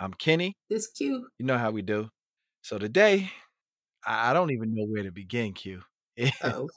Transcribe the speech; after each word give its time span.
I'm 0.00 0.12
Kenny. 0.14 0.54
This 0.70 0.86
Q. 0.86 1.26
You 1.38 1.46
know 1.46 1.58
how 1.58 1.72
we 1.72 1.82
do. 1.82 2.08
So 2.62 2.78
today, 2.78 3.30
I 4.06 4.32
don't 4.32 4.52
even 4.52 4.74
know 4.74 4.84
where 4.86 5.02
to 5.02 5.10
begin, 5.10 5.52
Q. 5.54 5.82
Oh. 6.42 6.68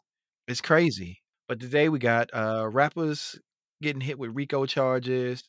it's 0.48 0.62
crazy. 0.62 1.20
But 1.48 1.60
today 1.60 1.90
we 1.90 2.00
got 2.00 2.30
uh 2.34 2.68
rappers 2.72 3.40
getting 3.82 4.02
hit 4.02 4.18
with 4.18 4.36
RICO 4.36 4.66
charges, 4.66 5.44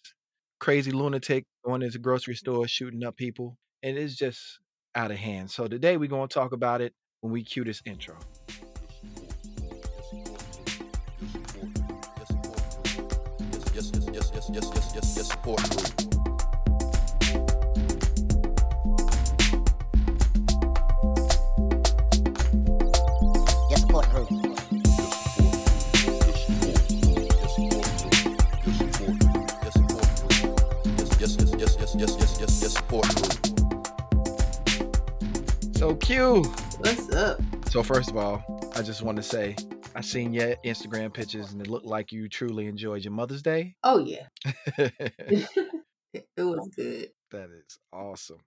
crazy 0.60 0.90
lunatic 0.90 1.44
going 1.64 1.82
into 1.82 1.92
the 1.92 1.98
grocery 1.98 2.34
store 2.34 2.68
shooting 2.68 3.04
up 3.04 3.16
people, 3.16 3.56
and 3.82 3.96
it's 3.96 4.16
just 4.16 4.58
out 4.94 5.10
of 5.10 5.16
hand. 5.16 5.50
So 5.50 5.66
today 5.66 5.96
we're 5.96 6.10
gonna 6.10 6.28
talk 6.28 6.52
about 6.52 6.82
it 6.82 6.92
when 7.20 7.32
we 7.32 7.42
cue 7.42 7.64
this 7.64 7.80
intro. 7.86 8.18
Yes, 13.50 13.70
yes, 13.74 13.90
yes, 13.94 14.12
yes, 14.12 14.30
yes, 14.34 14.50
yes, 14.52 14.92
yes, 14.94 15.14
yes, 15.16 15.28
support 15.28 15.62
group. 15.70 16.21
Support 32.92 33.14
group. 33.14 33.32
So 35.76 35.94
Q. 35.96 36.42
What's 36.78 37.10
up? 37.14 37.40
So 37.70 37.82
first 37.82 38.10
of 38.10 38.16
all, 38.18 38.44
I 38.76 38.82
just 38.82 39.02
want 39.02 39.16
to 39.16 39.22
say 39.22 39.56
I 39.94 40.02
seen 40.02 40.34
your 40.34 40.56
Instagram 40.64 41.12
pictures 41.12 41.52
and 41.52 41.60
it 41.60 41.68
looked 41.68 41.86
like 41.86 42.12
you 42.12 42.28
truly 42.28 42.66
enjoyed 42.66 43.02
your 43.04 43.12
Mother's 43.12 43.42
Day. 43.42 43.76
Oh 43.82 43.98
yeah. 43.98 44.26
it 44.76 45.48
was 46.36 46.68
good. 46.76 47.10
That 47.30 47.48
is 47.50 47.78
awesome. 47.92 48.40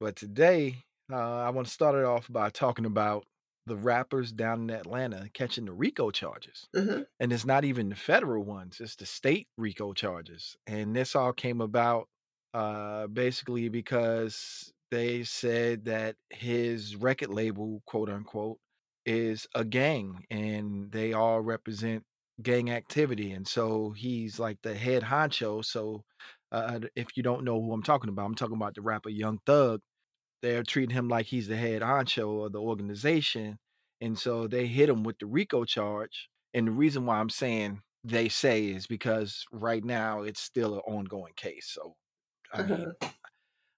But 0.00 0.16
today, 0.16 0.74
uh, 1.12 1.16
I 1.16 1.50
want 1.50 1.68
to 1.68 1.72
start 1.72 1.94
it 1.94 2.04
off 2.04 2.26
by 2.28 2.50
talking 2.50 2.86
about 2.86 3.24
the 3.66 3.76
rappers 3.76 4.32
down 4.32 4.62
in 4.62 4.70
Atlanta 4.70 5.30
catching 5.32 5.66
the 5.66 5.72
RICO 5.72 6.10
charges. 6.10 6.66
Uh-huh. 6.76 7.02
And 7.20 7.32
it's 7.32 7.46
not 7.46 7.64
even 7.64 7.90
the 7.90 7.94
federal 7.94 8.42
ones, 8.42 8.80
it's 8.80 8.96
the 8.96 9.06
state 9.06 9.46
RICO 9.56 9.92
charges. 9.92 10.56
And 10.66 10.96
this 10.96 11.14
all 11.14 11.32
came 11.32 11.60
about 11.60 12.08
uh, 12.54 13.06
basically 13.08 13.68
because 13.68 14.72
they 14.90 15.24
said 15.24 15.86
that 15.86 16.16
his 16.30 16.96
record 16.96 17.30
label, 17.30 17.82
quote 17.86 18.10
unquote, 18.10 18.58
is 19.06 19.46
a 19.54 19.64
gang 19.64 20.24
and 20.30 20.92
they 20.92 21.12
all 21.12 21.40
represent 21.40 22.04
gang 22.42 22.70
activity. 22.70 23.32
And 23.32 23.46
so 23.46 23.90
he's 23.96 24.38
like 24.38 24.58
the 24.62 24.74
head 24.74 25.02
honcho. 25.02 25.64
So 25.64 26.04
uh, 26.50 26.80
if 26.94 27.16
you 27.16 27.22
don't 27.22 27.44
know 27.44 27.60
who 27.60 27.72
I'm 27.72 27.82
talking 27.82 28.10
about, 28.10 28.26
I'm 28.26 28.34
talking 28.34 28.56
about 28.56 28.74
the 28.74 28.82
rapper 28.82 29.08
Young 29.08 29.38
Thug. 29.46 29.80
They're 30.42 30.64
treating 30.64 30.94
him 30.94 31.08
like 31.08 31.26
he's 31.26 31.48
the 31.48 31.56
head 31.56 31.82
honcho 31.82 32.46
of 32.46 32.52
the 32.52 32.60
organization. 32.60 33.58
And 34.00 34.18
so 34.18 34.46
they 34.48 34.66
hit 34.66 34.88
him 34.88 35.04
with 35.04 35.18
the 35.18 35.26
RICO 35.26 35.64
charge. 35.64 36.28
And 36.52 36.66
the 36.66 36.72
reason 36.72 37.06
why 37.06 37.18
I'm 37.18 37.30
saying 37.30 37.80
they 38.04 38.28
say 38.28 38.66
is 38.66 38.86
because 38.86 39.44
right 39.52 39.84
now 39.84 40.22
it's 40.22 40.40
still 40.40 40.74
an 40.74 40.80
ongoing 40.80 41.32
case. 41.36 41.70
So, 41.72 41.94
I 42.52 42.62
mean, 42.62 42.94
Uh-huh. 43.00 43.08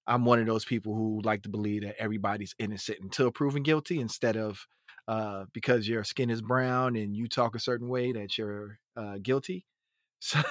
I'm 0.07 0.25
one 0.25 0.41
of 0.41 0.47
those 0.47 0.65
people 0.65 0.95
who 0.95 1.21
like 1.23 1.43
to 1.45 1.49
believe 1.49 1.83
that 1.83 1.97
everybody's 1.99 2.55
innocent 2.59 3.01
until 3.01 3.31
proven 3.33 3.63
guilty 3.63 4.01
instead 4.01 4.37
of 4.37 4.67
uh, 5.09 5.47
because 5.53 5.89
your 5.89 6.05
skin 6.05 6.31
is 6.31 6.43
brown 6.43 6.97
and 6.97 7.17
you 7.17 7.29
talk 7.29 7.55
a 7.55 7.61
certain 7.61 7.89
way 7.89 8.13
that 8.13 8.39
you're 8.39 8.79
uh, 8.97 9.19
guilty. 9.23 9.67
So, 10.21 10.43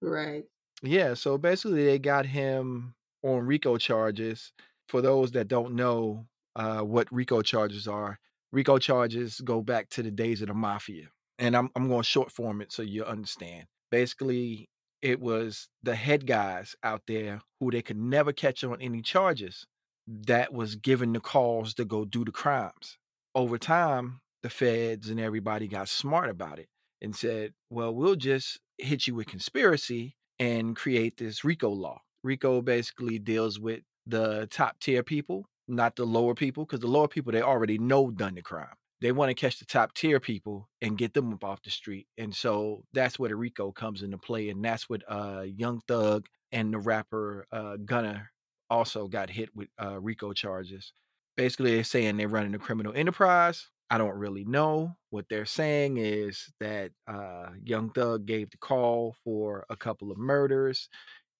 Right. 0.00 0.46
yeah, 0.82 1.14
so 1.14 1.38
basically 1.38 1.84
they 1.84 1.98
got 1.98 2.26
him 2.26 2.94
on 3.22 3.46
RICO 3.46 3.78
charges. 3.78 4.52
For 4.88 5.02
those 5.02 5.32
that 5.32 5.48
don't 5.48 5.74
know 5.74 6.26
uh, 6.56 6.80
what 6.80 7.12
RICO 7.12 7.42
charges 7.42 7.86
are, 7.88 8.18
RICO 8.52 8.78
charges 8.78 9.40
go 9.40 9.60
back 9.60 9.90
to 9.90 10.02
the 10.02 10.10
days 10.10 10.40
of 10.40 10.48
the 10.48 10.54
mafia. 10.54 11.08
And 11.38 11.56
I'm, 11.56 11.70
I'm 11.76 11.88
going 11.88 12.00
to 12.02 12.08
short 12.08 12.32
form 12.32 12.60
it 12.60 12.72
so 12.72 12.82
you 12.82 13.04
understand. 13.04 13.66
Basically, 13.90 14.68
it 15.02 15.20
was 15.20 15.68
the 15.82 15.94
head 15.94 16.26
guys 16.26 16.74
out 16.82 17.02
there 17.06 17.40
who 17.60 17.70
they 17.70 17.82
could 17.82 17.96
never 17.96 18.32
catch 18.32 18.64
on 18.64 18.80
any 18.80 19.02
charges 19.02 19.66
that 20.06 20.52
was 20.52 20.76
given 20.76 21.12
the 21.12 21.20
calls 21.20 21.74
to 21.74 21.84
go 21.84 22.04
do 22.04 22.24
the 22.24 22.32
crimes. 22.32 22.98
Over 23.34 23.58
time, 23.58 24.20
the 24.42 24.50
feds 24.50 25.08
and 25.08 25.20
everybody 25.20 25.68
got 25.68 25.88
smart 25.88 26.30
about 26.30 26.58
it 26.58 26.68
and 27.00 27.14
said, 27.14 27.52
well, 27.70 27.94
we'll 27.94 28.16
just 28.16 28.58
hit 28.78 29.06
you 29.06 29.14
with 29.14 29.26
conspiracy 29.26 30.16
and 30.38 30.76
create 30.76 31.16
this 31.16 31.44
RICO 31.44 31.68
law. 31.68 32.00
RICO 32.22 32.62
basically 32.62 33.18
deals 33.18 33.60
with 33.60 33.80
the 34.06 34.48
top 34.50 34.80
tier 34.80 35.02
people, 35.02 35.46
not 35.68 35.96
the 35.96 36.04
lower 36.04 36.34
people, 36.34 36.64
because 36.64 36.80
the 36.80 36.86
lower 36.86 37.08
people 37.08 37.32
they 37.32 37.42
already 37.42 37.78
know 37.78 38.10
done 38.10 38.34
the 38.34 38.42
crime. 38.42 38.74
They 39.00 39.12
want 39.12 39.30
to 39.30 39.34
catch 39.34 39.58
the 39.58 39.64
top 39.64 39.94
tier 39.94 40.18
people 40.20 40.68
and 40.82 40.98
get 40.98 41.14
them 41.14 41.32
up 41.32 41.44
off 41.44 41.62
the 41.62 41.70
street. 41.70 42.06
And 42.16 42.34
so 42.34 42.84
that's 42.92 43.18
where 43.18 43.28
the 43.28 43.36
RICO 43.36 43.72
comes 43.72 44.02
into 44.02 44.18
play. 44.18 44.48
And 44.48 44.64
that's 44.64 44.88
what 44.88 45.02
uh 45.08 45.42
Young 45.42 45.80
Thug 45.86 46.26
and 46.52 46.72
the 46.72 46.78
rapper 46.78 47.46
uh 47.52 47.76
Gunna 47.84 48.28
also 48.70 49.06
got 49.08 49.30
hit 49.30 49.50
with 49.54 49.68
uh 49.80 50.00
RICO 50.00 50.32
charges. 50.32 50.92
Basically, 51.36 51.74
they're 51.74 51.84
saying 51.84 52.16
they're 52.16 52.28
running 52.28 52.54
a 52.54 52.58
criminal 52.58 52.92
enterprise. 52.94 53.68
I 53.90 53.96
don't 53.96 54.18
really 54.18 54.44
know. 54.44 54.96
What 55.10 55.26
they're 55.30 55.46
saying 55.46 55.96
is 55.96 56.52
that 56.60 56.90
uh, 57.06 57.50
Young 57.62 57.90
Thug 57.90 58.26
gave 58.26 58.50
the 58.50 58.58
call 58.58 59.16
for 59.24 59.64
a 59.70 59.76
couple 59.76 60.10
of 60.10 60.18
murders. 60.18 60.88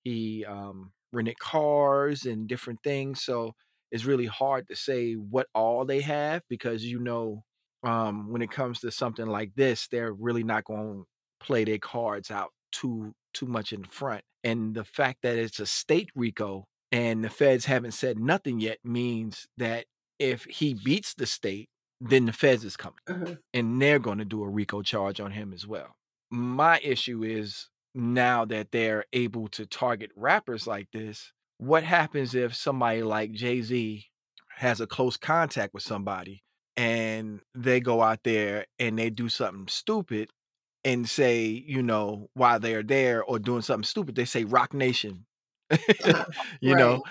He 0.04 0.44
um, 0.46 0.92
rented 1.12 1.38
cars 1.38 2.24
and 2.24 2.48
different 2.48 2.80
things. 2.82 3.22
So 3.22 3.54
it's 3.90 4.04
really 4.04 4.26
hard 4.26 4.68
to 4.68 4.76
say 4.76 5.14
what 5.14 5.48
all 5.54 5.84
they 5.84 6.00
have 6.00 6.42
because 6.48 6.84
you 6.84 7.00
know 7.00 7.44
um, 7.82 8.30
when 8.30 8.42
it 8.42 8.50
comes 8.50 8.80
to 8.80 8.90
something 8.90 9.26
like 9.26 9.54
this, 9.54 9.88
they're 9.88 10.12
really 10.12 10.42
not 10.44 10.64
going 10.64 11.04
to 11.04 11.06
play 11.46 11.64
their 11.64 11.78
cards 11.78 12.30
out 12.30 12.50
too 12.72 13.12
too 13.34 13.46
much 13.46 13.72
in 13.72 13.84
front. 13.84 14.22
And 14.44 14.74
the 14.74 14.84
fact 14.84 15.18
that 15.22 15.36
it's 15.36 15.60
a 15.60 15.66
state 15.66 16.10
RICO 16.14 16.64
and 16.90 17.22
the 17.22 17.30
feds 17.30 17.66
haven't 17.66 17.92
said 17.92 18.18
nothing 18.18 18.58
yet 18.60 18.78
means 18.84 19.46
that 19.58 19.84
if 20.18 20.44
he 20.44 20.74
beats 20.74 21.14
the 21.14 21.26
state, 21.26 21.68
then 22.00 22.26
the 22.26 22.32
feds 22.32 22.64
is 22.64 22.76
coming 22.76 22.98
Uh-huh. 23.08 23.34
and 23.52 23.80
they're 23.80 23.98
going 23.98 24.18
to 24.18 24.24
do 24.24 24.42
a 24.42 24.48
RICO 24.48 24.82
charge 24.82 25.20
on 25.20 25.32
him 25.32 25.52
as 25.52 25.66
well. 25.66 25.94
My 26.30 26.78
issue 26.82 27.22
is 27.22 27.68
now 27.94 28.44
that 28.46 28.70
they're 28.72 29.04
able 29.12 29.48
to 29.48 29.66
target 29.66 30.10
rappers 30.16 30.66
like 30.66 30.88
this, 30.92 31.32
what 31.58 31.82
happens 31.84 32.34
if 32.34 32.54
somebody 32.54 33.02
like 33.02 33.32
Jay 33.32 33.60
Z 33.62 34.06
has 34.56 34.80
a 34.80 34.86
close 34.86 35.16
contact 35.16 35.74
with 35.74 35.82
somebody 35.82 36.42
and 36.78 37.42
they 37.56 37.80
go 37.80 38.02
out 38.02 38.24
there 38.24 38.66
and 38.80 38.98
they 38.98 39.10
do 39.10 39.28
something 39.28 39.68
stupid 39.68 40.30
and 40.84 41.08
say, 41.08 41.46
you 41.46 41.82
know, 41.82 42.28
while 42.34 42.60
they're 42.60 42.84
there 42.84 43.24
or 43.24 43.38
doing 43.40 43.62
something 43.62 43.84
stupid, 43.84 44.16
they 44.16 44.26
say 44.26 44.44
Roc 44.44 44.74
Nation, 44.74 45.26
you 46.60 46.74
Right. 46.74 46.76
know? 46.76 47.02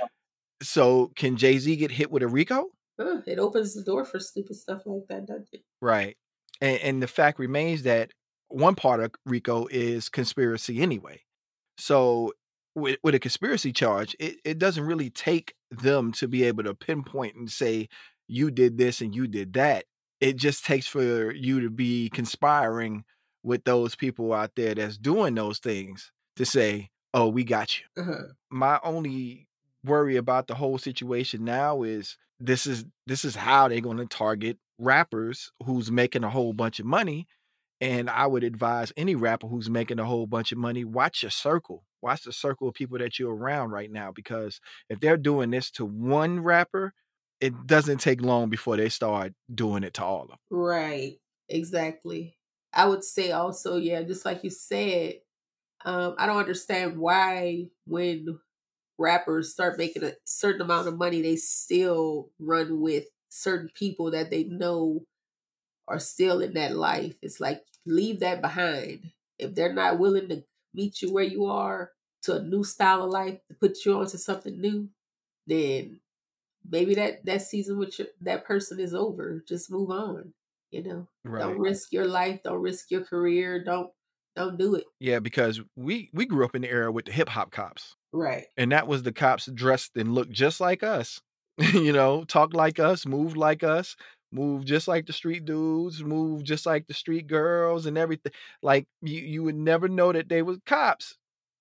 So 0.63 1.11
can 1.15 1.37
Jay 1.37 1.57
Z 1.59 1.75
get 1.77 1.91
hit 1.91 2.11
with 2.11 2.23
a 2.23 2.27
RICO? 2.27 2.71
Uh, 2.99 3.21
it 3.25 3.39
opens 3.39 3.73
the 3.73 3.83
door 3.83 4.05
for 4.05 4.19
stupid 4.19 4.55
stuff 4.55 4.85
like 4.85 5.07
that, 5.07 5.25
doesn't 5.25 5.49
it? 5.51 5.65
Right. 5.81 6.17
And, 6.61 6.79
and 6.81 7.03
the 7.03 7.07
fact 7.07 7.39
remains 7.39 7.83
that 7.83 8.11
one 8.49 8.75
part 8.75 8.99
of 9.01 9.11
RICO 9.25 9.67
is 9.67 10.09
conspiracy 10.09 10.81
anyway. 10.81 11.21
So 11.77 12.33
with, 12.75 12.99
with 13.03 13.15
a 13.15 13.19
conspiracy 13.19 13.71
charge, 13.73 14.15
it, 14.19 14.37
it 14.45 14.57
doesn't 14.59 14.85
really 14.85 15.09
take 15.09 15.53
them 15.69 16.11
to 16.13 16.27
be 16.27 16.43
able 16.43 16.63
to 16.63 16.73
pinpoint 16.73 17.35
and 17.35 17.51
say, 17.51 17.89
you 18.27 18.51
did 18.51 18.77
this 18.77 19.01
and 19.01 19.15
you 19.15 19.27
did 19.27 19.53
that. 19.53 19.85
It 20.19 20.35
just 20.35 20.65
takes 20.65 20.87
for 20.87 21.31
you 21.31 21.61
to 21.61 21.69
be 21.69 22.09
conspiring 22.09 23.05
with 23.43 23.63
those 23.63 23.95
people 23.95 24.33
out 24.33 24.51
there 24.55 24.75
that's 24.75 24.97
doing 24.97 25.35
those 25.35 25.59
things 25.59 26.11
to 26.35 26.45
say, 26.45 26.89
oh, 27.13 27.27
we 27.27 27.43
got 27.43 27.79
you 27.79 27.85
Uh-huh. 28.01 28.23
my 28.49 28.79
only 28.83 29.47
worry 29.83 30.17
about 30.17 30.47
the 30.47 30.55
whole 30.55 30.77
situation 30.77 31.45
now 31.45 31.83
is 31.83 32.17
this 32.39 32.65
is 32.67 32.85
this 33.05 33.23
is 33.23 33.35
how 33.35 33.67
they're 33.67 33.79
going 33.81 33.97
to 33.97 34.05
target 34.05 34.57
rappers 34.77 35.51
who's 35.63 35.91
making 35.91 36.23
a 36.23 36.29
whole 36.29 36.53
bunch 36.53 36.79
of 36.79 36.85
money 36.85 37.27
and 37.81 38.09
i 38.09 38.25
would 38.27 38.43
advise 38.43 38.91
any 38.97 39.15
rapper 39.15 39.47
who's 39.47 39.69
making 39.69 39.99
a 39.99 40.05
whole 40.05 40.27
bunch 40.27 40.51
of 40.51 40.57
money 40.57 40.83
watch 40.83 41.23
your 41.23 41.31
circle 41.31 41.83
watch 42.01 42.23
the 42.23 42.33
circle 42.33 42.67
of 42.67 42.73
people 42.75 42.97
that 42.97 43.17
you're 43.19 43.33
around 43.35 43.71
right 43.71 43.91
now 43.91 44.11
because 44.11 44.59
if 44.89 44.99
they're 44.99 45.17
doing 45.17 45.51
this 45.51 45.71
to 45.71 45.85
one 45.85 46.39
rapper 46.41 46.93
it 47.39 47.67
doesn't 47.67 47.99
take 47.99 48.21
long 48.21 48.49
before 48.49 48.77
they 48.77 48.89
start 48.89 49.33
doing 49.53 49.83
it 49.83 49.93
to 49.95 50.03
all 50.03 50.23
of 50.23 50.29
them 50.29 50.37
Right. 50.49 51.19
Exactly. 51.49 52.37
I 52.73 52.85
would 52.87 53.03
say 53.03 53.31
also, 53.31 53.77
yeah, 53.77 54.01
just 54.03 54.25
like 54.25 54.43
you 54.43 54.49
said, 54.49 55.15
um, 55.85 56.15
I 56.17 56.25
don't 56.25 56.37
understand 56.39 56.97
why 56.99 57.69
when 57.85 58.39
rappers 58.97 59.51
start 59.53 59.77
making 59.77 60.03
a 60.03 60.13
certain 60.25 60.61
amount 60.61 60.87
of 60.87 60.97
money, 60.97 61.21
they 61.21 61.37
still 61.37 62.31
run 62.39 62.81
with 62.81 63.05
certain 63.29 63.69
people 63.75 64.11
that 64.11 64.31
they 64.31 64.45
know 64.45 65.05
are 65.87 65.99
still 65.99 66.41
in 66.41 66.53
that 66.53 66.75
life. 66.75 67.15
It's 67.21 67.39
like 67.39 67.63
leave 67.85 68.19
that 68.21 68.41
behind. 68.41 69.11
If 69.39 69.55
they're 69.55 69.73
not 69.73 69.99
willing 69.99 70.29
to 70.29 70.43
meet 70.73 71.01
you 71.01 71.11
where 71.13 71.23
you 71.23 71.45
are, 71.45 71.91
to 72.23 72.37
a 72.37 72.43
new 72.43 72.63
style 72.63 73.03
of 73.03 73.11
life 73.11 73.39
to 73.49 73.55
put 73.55 73.85
you 73.85 73.93
onto 73.99 74.17
something 74.17 74.59
new, 74.59 74.89
then 75.47 75.99
maybe 76.69 76.95
that 76.95 77.25
that 77.25 77.41
season 77.41 77.77
with 77.77 77.97
your, 77.99 78.07
that 78.21 78.45
person 78.45 78.79
is 78.79 78.93
over. 78.93 79.43
Just 79.47 79.71
move 79.71 79.89
on. 79.91 80.33
You 80.71 80.83
know, 80.83 81.07
Right. 81.23 81.41
don't 81.41 81.59
risk 81.59 81.93
your 81.93 82.07
life. 82.07 82.41
Don't 82.43 82.61
risk 82.61 82.91
your 82.91 83.03
career. 83.03 83.63
Don't 83.63 83.91
don't 84.35 84.57
do 84.57 84.75
it. 84.75 84.83
Yeah, 84.99 85.19
because 85.19 85.61
we 85.75 86.09
we 86.13 86.25
grew 86.25 86.45
up 86.45 86.55
in 86.55 86.61
the 86.61 86.69
era 86.69 86.91
with 86.91 87.05
the 87.05 87.11
hip 87.13 87.29
hop 87.29 87.51
cops. 87.51 87.95
Right. 88.13 88.45
And 88.57 88.71
that 88.71 88.87
was 88.87 89.03
the 89.03 89.11
cops 89.13 89.45
dressed 89.47 89.91
and 89.95 90.13
looked 90.13 90.31
just 90.31 90.59
like 90.59 90.83
us. 90.83 91.21
you 91.73 91.91
know, 91.93 92.23
talked 92.25 92.53
like 92.53 92.79
us, 92.79 93.05
moved 93.05 93.35
like 93.37 93.63
us, 93.63 93.95
moved 94.31 94.67
just 94.67 94.87
like 94.87 95.07
the 95.07 95.13
street 95.13 95.45
dudes, 95.45 96.03
moved 96.03 96.45
just 96.45 96.65
like 96.65 96.85
the 96.87 96.93
street 96.93 97.27
girls 97.27 97.85
and 97.85 97.97
everything. 97.97 98.31
Like 98.61 98.85
you 99.01 99.21
you 99.21 99.43
would 99.43 99.55
never 99.55 99.87
know 99.87 100.11
that 100.11 100.29
they 100.29 100.41
were 100.41 100.57
cops 100.65 101.17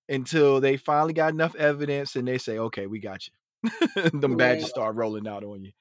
until 0.09 0.61
they 0.61 0.76
finally 0.76 1.12
got 1.14 1.32
enough 1.32 1.55
evidence 1.56 2.17
and 2.17 2.26
they 2.29 2.38
say, 2.38 2.59
"Okay, 2.59 2.87
we 2.87 2.99
got 2.99 3.26
you." 3.26 3.32
Them 4.12 4.37
badges 4.37 4.69
start 4.69 4.97
rolling 4.97 5.26
out 5.26 5.44
on 5.44 5.64
you. 5.64 5.73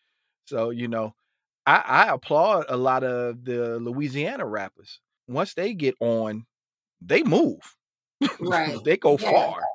So, 0.45 0.69
you 0.71 0.87
know, 0.87 1.15
I 1.65 1.77
I 1.77 2.13
applaud 2.13 2.65
a 2.69 2.77
lot 2.77 3.03
of 3.03 3.45
the 3.45 3.79
Louisiana 3.79 4.45
rappers. 4.45 5.01
Once 5.27 5.53
they 5.55 5.73
get 5.73 5.95
on, 6.01 6.45
they 7.01 7.23
move. 7.23 7.59
Right. 8.39 8.81
they 8.83 8.97
go 8.97 9.17
Yeah. 9.17 9.31
far. 9.33 9.69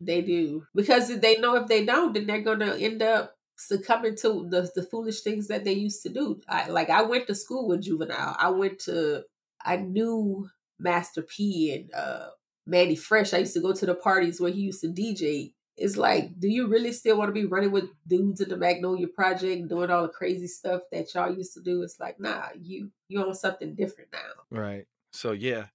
They 0.00 0.22
do 0.22 0.66
because 0.74 1.08
they 1.20 1.38
know 1.40 1.56
if 1.56 1.68
they 1.68 1.84
don't, 1.84 2.12
then 2.14 2.26
they're 2.26 2.42
gonna 2.42 2.76
end 2.76 3.02
up 3.02 3.36
succumbing 3.56 4.16
to 4.16 4.48
the 4.48 4.70
the 4.74 4.82
foolish 4.82 5.22
things 5.22 5.48
that 5.48 5.64
they 5.64 5.72
used 5.72 6.02
to 6.04 6.08
do. 6.08 6.40
I 6.48 6.68
like 6.68 6.90
I 6.90 7.02
went 7.02 7.26
to 7.28 7.34
school 7.34 7.68
with 7.68 7.82
Juvenile. 7.82 8.36
I 8.38 8.50
went 8.50 8.78
to 8.80 9.24
I 9.60 9.76
knew 9.76 10.50
Master 10.78 11.22
P 11.22 11.72
and 11.74 11.94
uh 11.94 12.30
Mannie 12.66 12.96
Fresh. 12.96 13.34
I 13.34 13.38
used 13.38 13.54
to 13.54 13.60
go 13.60 13.72
to 13.72 13.86
the 13.86 13.94
parties 13.94 14.40
where 14.40 14.52
he 14.52 14.60
used 14.62 14.82
to 14.82 14.88
DJ. 14.88 15.54
It's 15.78 15.96
like, 15.96 16.38
do 16.40 16.48
you 16.48 16.66
really 16.66 16.92
still 16.92 17.18
want 17.18 17.28
to 17.28 17.32
be 17.32 17.46
running 17.46 17.70
with 17.72 17.90
dudes 18.06 18.40
in 18.40 18.48
the 18.48 18.56
Magnolia 18.56 19.08
Project 19.08 19.68
doing 19.68 19.90
all 19.90 20.02
the 20.02 20.08
crazy 20.08 20.46
stuff 20.46 20.82
that 20.92 21.14
y'all 21.14 21.34
used 21.34 21.54
to 21.54 21.60
do? 21.62 21.82
It's 21.82 22.00
like, 22.00 22.20
nah, 22.20 22.48
you 22.60 22.92
you 23.08 23.20
on 23.22 23.34
something 23.34 23.74
different 23.74 24.12
now. 24.12 24.44
Right. 24.50 24.86
So 25.12 25.32
yeah, 25.32 25.68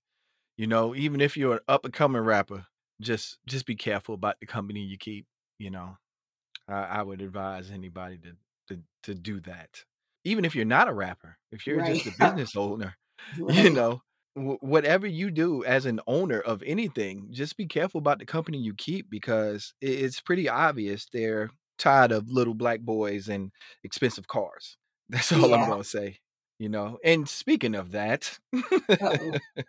you 0.58 0.68
know, 0.68 0.96
even 0.96 1.22
if 1.22 1.38
you're 1.38 1.56
an 1.56 1.62
up 1.68 1.86
and 1.86 1.94
coming 1.94 2.22
rapper, 2.24 2.68
just 3.02 3.40
just 3.48 3.66
be 3.66 3.76
careful 3.76 4.16
about 4.16 4.40
the 4.40 4.48
company 4.48 4.82
you 4.82 4.98
keep. 4.98 5.28
You 5.60 5.72
know, 5.72 5.98
I, 6.68 6.74
I 6.84 7.04
would 7.04 7.22
advise 7.22 7.72
anybody 7.72 8.20
to, 8.20 8.38
to 8.70 8.84
to 9.04 9.16
do 9.16 9.42
that. 9.42 9.86
Even 10.26 10.46
if 10.46 10.56
you're 10.56 10.66
not 10.66 10.90
a 10.90 10.94
rapper, 10.94 11.38
if 11.52 11.68
you're 11.68 11.82
Right. 11.82 11.84
just 11.84 12.08
a 12.08 12.12
business 12.12 12.56
owner, 12.58 12.98
you 13.48 13.72
know, 13.72 14.04
wh- 14.36 14.62
whatever 14.64 15.08
you 15.08 15.32
do 15.32 15.64
as 15.66 15.86
an 15.86 16.00
owner 16.08 16.40
of 16.42 16.64
anything, 16.66 17.28
just 17.32 17.58
be 17.58 17.66
careful 17.68 18.00
about 18.00 18.20
the 18.20 18.26
company 18.26 18.58
you 18.60 18.74
keep 18.76 19.10
because 19.10 19.74
i- 19.84 19.88
it's 19.88 20.22
pretty 20.22 20.50
obvious 20.50 21.08
they're 21.14 21.50
tired 21.80 22.12
of 22.12 22.30
little 22.30 22.54
black 22.56 22.82
boys 22.82 23.30
and 23.30 23.52
expensive 23.84 24.28
cars. 24.28 24.78
That's 25.10 25.32
all 25.32 25.54
I'm 25.54 25.62
Yeah. 25.62 25.68
gonna 25.68 25.84
say. 25.84 26.20
You 26.60 26.70
know. 26.70 27.00
And 27.04 27.28
speaking 27.28 27.76
of 27.76 27.92
that. 27.92 28.40
Uh-oh. 29.02 29.34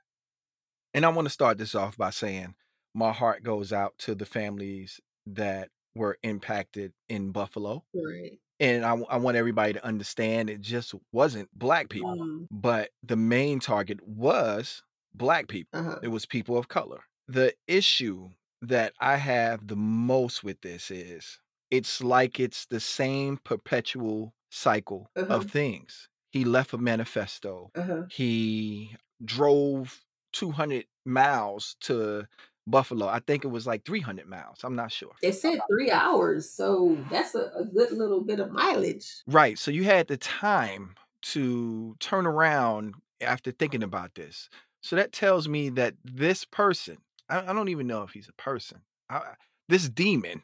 And 0.95 1.05
I 1.05 1.09
want 1.09 1.27
to 1.27 1.31
start 1.33 1.59
this 1.59 1.75
off 1.75 1.97
by 1.97 2.11
saying 2.11 2.55
my 2.95 3.13
heart 3.13 3.43
goes 3.43 3.73
out 3.73 3.95
to 3.99 4.15
the 4.15 4.27
families 4.27 5.01
that 5.27 5.71
were 5.95 6.19
impacted 6.23 6.93
in 7.09 7.33
Buffalo. 7.33 7.85
Right. 7.95 8.39
And 8.65 8.85
I 8.85 9.17
want 9.19 9.37
everybody 9.37 9.73
to 9.75 9.85
understand 9.85 10.49
it 10.49 10.61
just 10.61 10.95
wasn't 11.13 11.51
black 11.59 11.89
people, 11.91 12.17
Mm, 12.17 12.47
but 12.51 12.91
the 13.03 13.17
main 13.17 13.61
target 13.61 14.01
was 14.07 14.83
black 15.15 15.49
people. 15.49 15.71
uh-huh. 15.73 16.01
It 16.03 16.09
was 16.09 16.25
people 16.27 16.57
of 16.57 16.69
color. 16.69 17.05
The 17.29 17.55
issue 17.67 18.31
that 18.63 18.95
I 19.01 19.17
have 19.17 19.67
the 19.67 19.77
most 19.77 20.45
with 20.45 20.61
this 20.63 20.91
is 20.91 21.41
it's 21.71 22.03
like 22.03 22.41
it's 22.41 22.67
the 22.67 22.81
same 22.81 23.39
perpetual 23.39 24.35
cycle 24.51 25.11
Uh-huh. 25.17 25.27
of 25.29 25.45
things. 25.45 26.09
He 26.31 26.45
left 26.45 26.73
a 26.73 26.79
manifesto 26.79 27.73
Uh-huh. 27.75 28.09
he 28.09 28.97
drove 29.25 30.05
200 30.33 30.87
miles 31.05 31.77
to 31.81 32.27
Buffalo. 32.67 33.07
I 33.07 33.21
think 33.21 33.45
it 33.45 33.49
was 33.49 33.67
like 33.67 33.85
300 33.85 34.27
miles. 34.27 34.59
I'm 34.65 34.77
not 34.77 34.91
sure. 34.93 35.13
They 35.23 35.33
said 35.33 35.59
three 35.69 35.91
hours, 35.91 36.51
so 36.51 36.97
that's 37.11 37.35
a, 37.35 37.51
a 37.59 37.65
good 37.65 37.93
little 37.93 38.23
bit 38.23 38.41
of 38.41 38.51
mileage. 38.53 39.07
Right. 39.27 39.59
So 39.59 39.71
you 39.71 39.85
had 39.85 40.09
the 40.09 40.17
time 40.17 40.95
to 41.23 41.97
turn 42.01 42.27
around 42.27 42.95
after 43.21 43.51
thinking 43.51 43.83
about 43.83 44.15
this. 44.15 44.49
So 44.83 44.97
that 44.97 45.13
tells 45.13 45.49
me 45.49 45.71
that 45.71 45.95
this 46.05 46.45
person, 46.45 46.99
I, 47.29 47.51
I 47.51 47.53
don't 47.53 47.69
even 47.71 47.87
know 47.87 48.03
if 48.03 48.11
he's 48.11 48.29
a 48.29 48.33
person, 48.43 48.81
I, 49.09 49.17
I- 49.17 49.35
this 49.69 49.89
demon, 49.89 50.43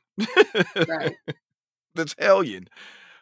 Right. 0.89 1.15
this 1.95 2.15
hellion, 2.19 2.69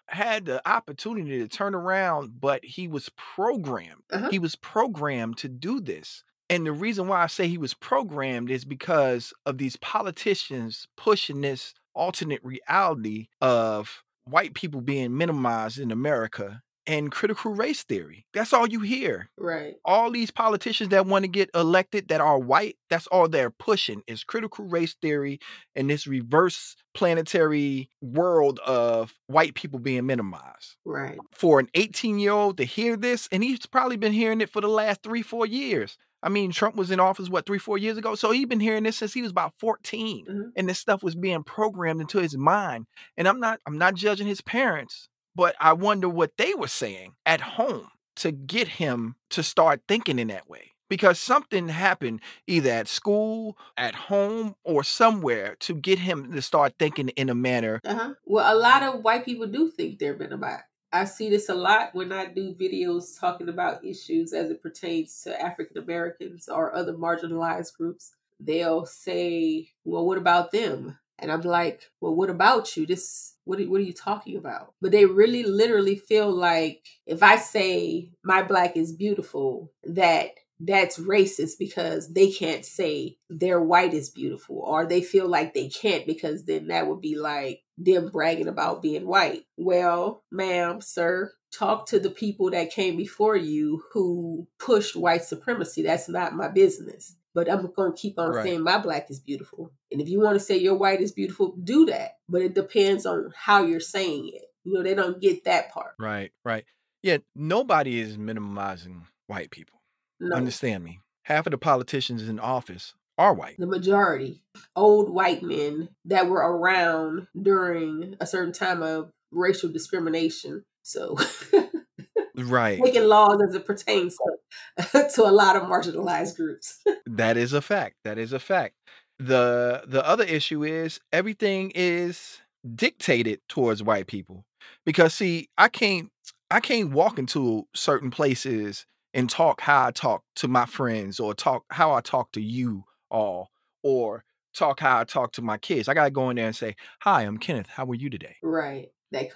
had 0.06 0.44
the 0.44 0.62
opportunity 0.68 1.38
to 1.40 1.48
turn 1.48 1.74
around, 1.74 2.40
but 2.40 2.64
he 2.64 2.86
was 2.86 3.10
programmed. 3.16 4.02
Uh-huh. 4.12 4.28
He 4.30 4.38
was 4.38 4.54
programmed 4.54 5.38
to 5.38 5.48
do 5.48 5.80
this. 5.80 6.22
And 6.50 6.66
the 6.66 6.72
reason 6.72 7.08
why 7.08 7.22
I 7.22 7.26
say 7.26 7.46
he 7.48 7.58
was 7.58 7.74
programmed 7.74 8.50
is 8.50 8.64
because 8.64 9.32
of 9.44 9.58
these 9.58 9.76
politicians 9.76 10.88
pushing 10.96 11.40
this 11.42 11.74
alternate 11.94 12.42
reality 12.42 13.28
of 13.40 14.02
white 14.24 14.54
people 14.54 14.80
being 14.80 15.16
minimized 15.16 15.78
in 15.78 15.90
America 15.90 16.62
and 16.86 17.12
critical 17.12 17.52
race 17.52 17.82
theory. 17.82 18.24
That's 18.32 18.54
all 18.54 18.66
you 18.66 18.80
hear. 18.80 19.28
Right. 19.36 19.74
All 19.84 20.10
these 20.10 20.30
politicians 20.30 20.88
that 20.88 21.04
want 21.04 21.24
to 21.24 21.28
get 21.28 21.50
elected 21.54 22.08
that 22.08 22.22
are 22.22 22.38
white, 22.38 22.76
that's 22.88 23.06
all 23.08 23.28
they're 23.28 23.50
pushing 23.50 24.02
is 24.06 24.24
critical 24.24 24.64
race 24.64 24.94
theory 25.02 25.38
and 25.76 25.90
this 25.90 26.06
reverse 26.06 26.76
planetary 26.94 27.90
world 28.00 28.58
of 28.66 29.12
white 29.26 29.54
people 29.54 29.78
being 29.78 30.06
minimized 30.06 30.76
Right. 30.86 31.18
for 31.32 31.60
an 31.60 31.68
18 31.74 32.18
year 32.18 32.32
old 32.32 32.56
to 32.56 32.64
hear 32.64 32.96
this, 32.96 33.28
and 33.30 33.42
he's 33.44 33.66
probably 33.66 33.96
been 33.96 34.12
hearing 34.14 34.40
it 34.40 34.48
for 34.50 34.62
the 34.62 34.68
last 34.68 35.02
three, 35.02 35.22
four 35.22 35.44
years. 35.44 35.98
I 36.22 36.28
mean, 36.28 36.50
Trump 36.50 36.76
was 36.76 36.90
in 36.90 37.00
office, 37.00 37.28
what, 37.28 37.46
three, 37.46 37.58
four 37.58 37.78
years 37.78 37.96
ago? 37.96 38.14
So 38.14 38.30
he's 38.30 38.46
been 38.46 38.60
hearing 38.60 38.82
this 38.84 38.96
since 38.96 39.14
he 39.14 39.22
was 39.22 39.30
about 39.30 39.54
14. 39.58 40.26
Mhm. 40.26 40.52
And 40.56 40.68
this 40.68 40.78
stuff 40.78 41.02
was 41.02 41.14
being 41.14 41.44
programmed 41.44 42.00
into 42.00 42.18
his 42.18 42.36
mind. 42.36 42.86
And 43.16 43.28
I'm 43.28 43.40
not, 43.40 43.60
I'm 43.66 43.78
not 43.78 43.94
judging 43.94 44.26
his 44.26 44.40
parents, 44.40 45.08
but 45.36 45.54
I 45.60 45.72
wonder 45.74 46.08
what 46.08 46.36
they 46.36 46.54
were 46.54 46.68
saying 46.68 47.12
at 47.24 47.40
home 47.40 47.88
to 48.16 48.32
get 48.32 48.66
him 48.66 49.14
to 49.30 49.42
start 49.42 49.82
thinking 49.86 50.18
in 50.18 50.28
that 50.28 50.48
way. 50.48 50.72
Because 50.90 51.18
something 51.18 51.68
happened 51.68 52.20
either 52.46 52.70
at 52.70 52.88
school, 52.88 53.58
at 53.76 53.94
home, 53.94 54.54
or 54.64 54.82
somewhere 54.82 55.54
to 55.60 55.74
get 55.74 55.98
him 55.98 56.32
to 56.32 56.40
start 56.40 56.72
thinking 56.78 57.10
in 57.10 57.28
a 57.28 57.34
manner. 57.34 57.78
Uh-huh. 57.84 58.14
Well, 58.24 58.52
a 58.52 58.56
lot 58.56 58.82
of 58.82 59.02
white 59.04 59.26
people 59.26 59.46
do 59.46 59.70
think 59.70 59.98
they're 59.98 60.16
minimized. 60.16 60.64
I 60.92 61.04
see 61.04 61.28
this 61.28 61.48
a 61.48 61.54
lot 61.54 61.94
when 61.94 62.12
I 62.12 62.26
do 62.26 62.54
videos 62.54 63.18
talking 63.18 63.48
about 63.48 63.84
issues 63.84 64.32
as 64.32 64.50
it 64.50 64.62
pertains 64.62 65.20
to 65.22 65.40
African 65.40 65.78
Americans 65.78 66.48
or 66.48 66.74
other 66.74 66.94
marginalized 66.94 67.74
groups. 67.76 68.12
They'll 68.40 68.86
say, 68.86 69.68
"Well, 69.84 70.06
what 70.06 70.18
about 70.18 70.50
them?" 70.50 70.98
And 71.18 71.30
I'm 71.32 71.42
like, 71.42 71.82
"Well, 72.00 72.14
what 72.14 72.30
about 72.30 72.76
you? 72.76 72.86
This 72.86 73.34
what 73.44 73.60
are, 73.60 73.64
what 73.64 73.80
are 73.80 73.84
you 73.84 73.92
talking 73.92 74.36
about?" 74.36 74.74
But 74.80 74.92
they 74.92 75.04
really 75.04 75.42
literally 75.42 75.96
feel 75.96 76.30
like 76.30 76.86
if 77.06 77.22
I 77.22 77.36
say 77.36 78.10
my 78.24 78.42
black 78.42 78.76
is 78.76 78.92
beautiful, 78.92 79.72
that 79.84 80.30
that's 80.60 80.98
racist 80.98 81.52
because 81.58 82.12
they 82.12 82.30
can't 82.30 82.64
say 82.64 83.16
their 83.30 83.60
white 83.60 83.94
is 83.94 84.10
beautiful 84.10 84.58
or 84.58 84.86
they 84.86 85.00
feel 85.00 85.28
like 85.28 85.54
they 85.54 85.68
can't 85.68 86.06
because 86.06 86.44
then 86.44 86.68
that 86.68 86.86
would 86.86 87.00
be 87.00 87.16
like 87.16 87.62
them 87.76 88.10
bragging 88.10 88.48
about 88.48 88.82
being 88.82 89.06
white. 89.06 89.44
Well, 89.56 90.24
ma'am, 90.32 90.80
sir, 90.80 91.32
talk 91.56 91.86
to 91.88 92.00
the 92.00 92.10
people 92.10 92.50
that 92.50 92.72
came 92.72 92.96
before 92.96 93.36
you 93.36 93.84
who 93.92 94.48
pushed 94.58 94.96
white 94.96 95.24
supremacy. 95.24 95.82
That's 95.82 96.08
not 96.08 96.34
my 96.34 96.48
business. 96.48 97.14
But 97.34 97.48
I'm 97.48 97.70
going 97.76 97.92
to 97.92 97.98
keep 97.98 98.18
on 98.18 98.30
Right. 98.30 98.42
saying 98.42 98.62
my 98.62 98.78
black 98.78 99.10
is 99.10 99.20
beautiful. 99.20 99.70
And 99.92 100.00
if 100.00 100.08
you 100.08 100.18
want 100.20 100.34
to 100.34 100.44
say 100.44 100.56
your 100.56 100.74
white 100.74 101.00
is 101.00 101.12
beautiful, 101.12 101.54
do 101.62 101.86
that. 101.86 102.16
But 102.28 102.42
it 102.42 102.54
depends 102.54 103.06
on 103.06 103.32
how 103.36 103.62
you're 103.64 103.78
saying 103.78 104.30
it. 104.34 104.42
You 104.64 104.72
know, 104.72 104.82
they 104.82 104.94
don't 104.94 105.20
get 105.20 105.44
that 105.44 105.70
part. 105.72 105.94
Right, 106.00 106.32
right. 106.44 106.64
Yeah, 107.02 107.18
nobody 107.36 108.00
is 108.00 108.18
minimizing 108.18 109.06
white 109.28 109.50
people. 109.52 109.77
No. 110.20 110.36
Understand 110.36 110.84
me. 110.84 111.00
Half 111.24 111.46
of 111.46 111.50
the 111.52 111.58
politicians 111.58 112.28
in 112.28 112.38
office 112.40 112.94
are 113.18 113.34
white. 113.34 113.56
the 113.58 113.66
majority 113.66 114.40
old 114.76 115.10
white 115.10 115.42
men 115.42 115.88
that 116.04 116.28
were 116.28 116.38
around 116.38 117.26
during 117.40 118.14
a 118.20 118.26
certain 118.26 118.52
time 118.52 118.80
of 118.82 119.10
racial 119.32 119.68
discrimination 119.68 120.64
so 120.82 121.16
Right. 122.36 122.78
making 122.80 123.04
laws 123.04 123.38
as 123.48 123.54
it 123.56 123.66
pertains 123.66 124.16
to, 124.16 125.10
to 125.14 125.22
a 125.26 125.32
lot 125.32 125.56
of 125.56 125.62
marginalized 125.64 126.36
groups 126.36 126.80
That 127.06 127.36
is 127.36 127.52
a 127.52 127.60
fact. 127.60 127.96
That 128.04 128.18
is 128.18 128.32
a 128.32 128.38
fact. 128.38 128.74
The 129.18 129.82
the 129.88 130.06
other 130.06 130.22
issue 130.24 130.62
is 130.62 131.00
everything 131.12 131.72
is 131.74 132.38
dictated 132.76 133.40
towards 133.48 133.82
white 133.82 134.06
people. 134.06 134.44
Because 134.86 135.14
see, 135.14 135.48
I 135.58 135.68
can't 135.68 136.10
I 136.50 136.60
can't 136.60 136.92
walk 136.92 137.18
into 137.18 137.66
certain 137.74 138.10
places 138.12 138.86
and 139.14 139.28
talk 139.28 139.60
how 139.60 139.86
I 139.86 139.90
talk 139.90 140.22
to 140.36 140.48
my 140.48 140.66
friends 140.66 141.20
or 141.20 141.34
talk 141.34 141.64
how 141.70 141.92
I 141.92 142.00
talk 142.00 142.32
to 142.32 142.40
you 142.40 142.84
all 143.10 143.50
or 143.82 144.24
talk 144.54 144.80
how 144.80 145.00
I 145.00 145.04
talk 145.04 145.32
to 145.32 145.42
my 145.42 145.58
kids. 145.58 145.88
I 145.88 145.94
gotta 145.94 146.10
go 146.10 146.30
in 146.30 146.36
there 146.36 146.46
and 146.46 146.56
say, 146.56 146.76
"Hi, 147.00 147.22
I'm 147.22 147.38
Kenneth. 147.38 147.68
How 147.68 147.86
are 147.86 147.94
you 147.94 148.10
today?" 148.10 148.36
Right. 148.42 148.88
That. 149.12 149.30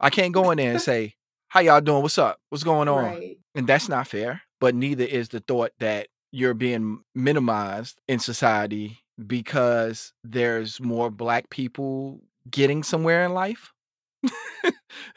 I 0.00 0.10
can't 0.10 0.32
go 0.32 0.50
in 0.50 0.58
there 0.58 0.72
and 0.72 0.80
say, 0.80 1.14
"How 1.48 1.60
y'all 1.60 1.80
doing? 1.80 2.02
What's 2.02 2.18
up? 2.18 2.40
What's 2.48 2.64
going 2.64 2.88
on?" 2.88 3.04
Right. 3.04 3.38
And 3.54 3.66
that's 3.66 3.88
not 3.88 4.08
fair. 4.08 4.42
But 4.60 4.74
neither 4.74 5.04
is 5.04 5.28
the 5.28 5.40
thought 5.40 5.72
that 5.78 6.08
you're 6.32 6.54
being 6.54 7.02
minimized 7.14 8.00
in 8.08 8.18
society 8.18 8.98
because 9.26 10.12
there's 10.24 10.80
more 10.80 11.10
black 11.10 11.50
people 11.50 12.20
getting 12.50 12.82
somewhere 12.82 13.24
in 13.24 13.32
life. 13.32 13.72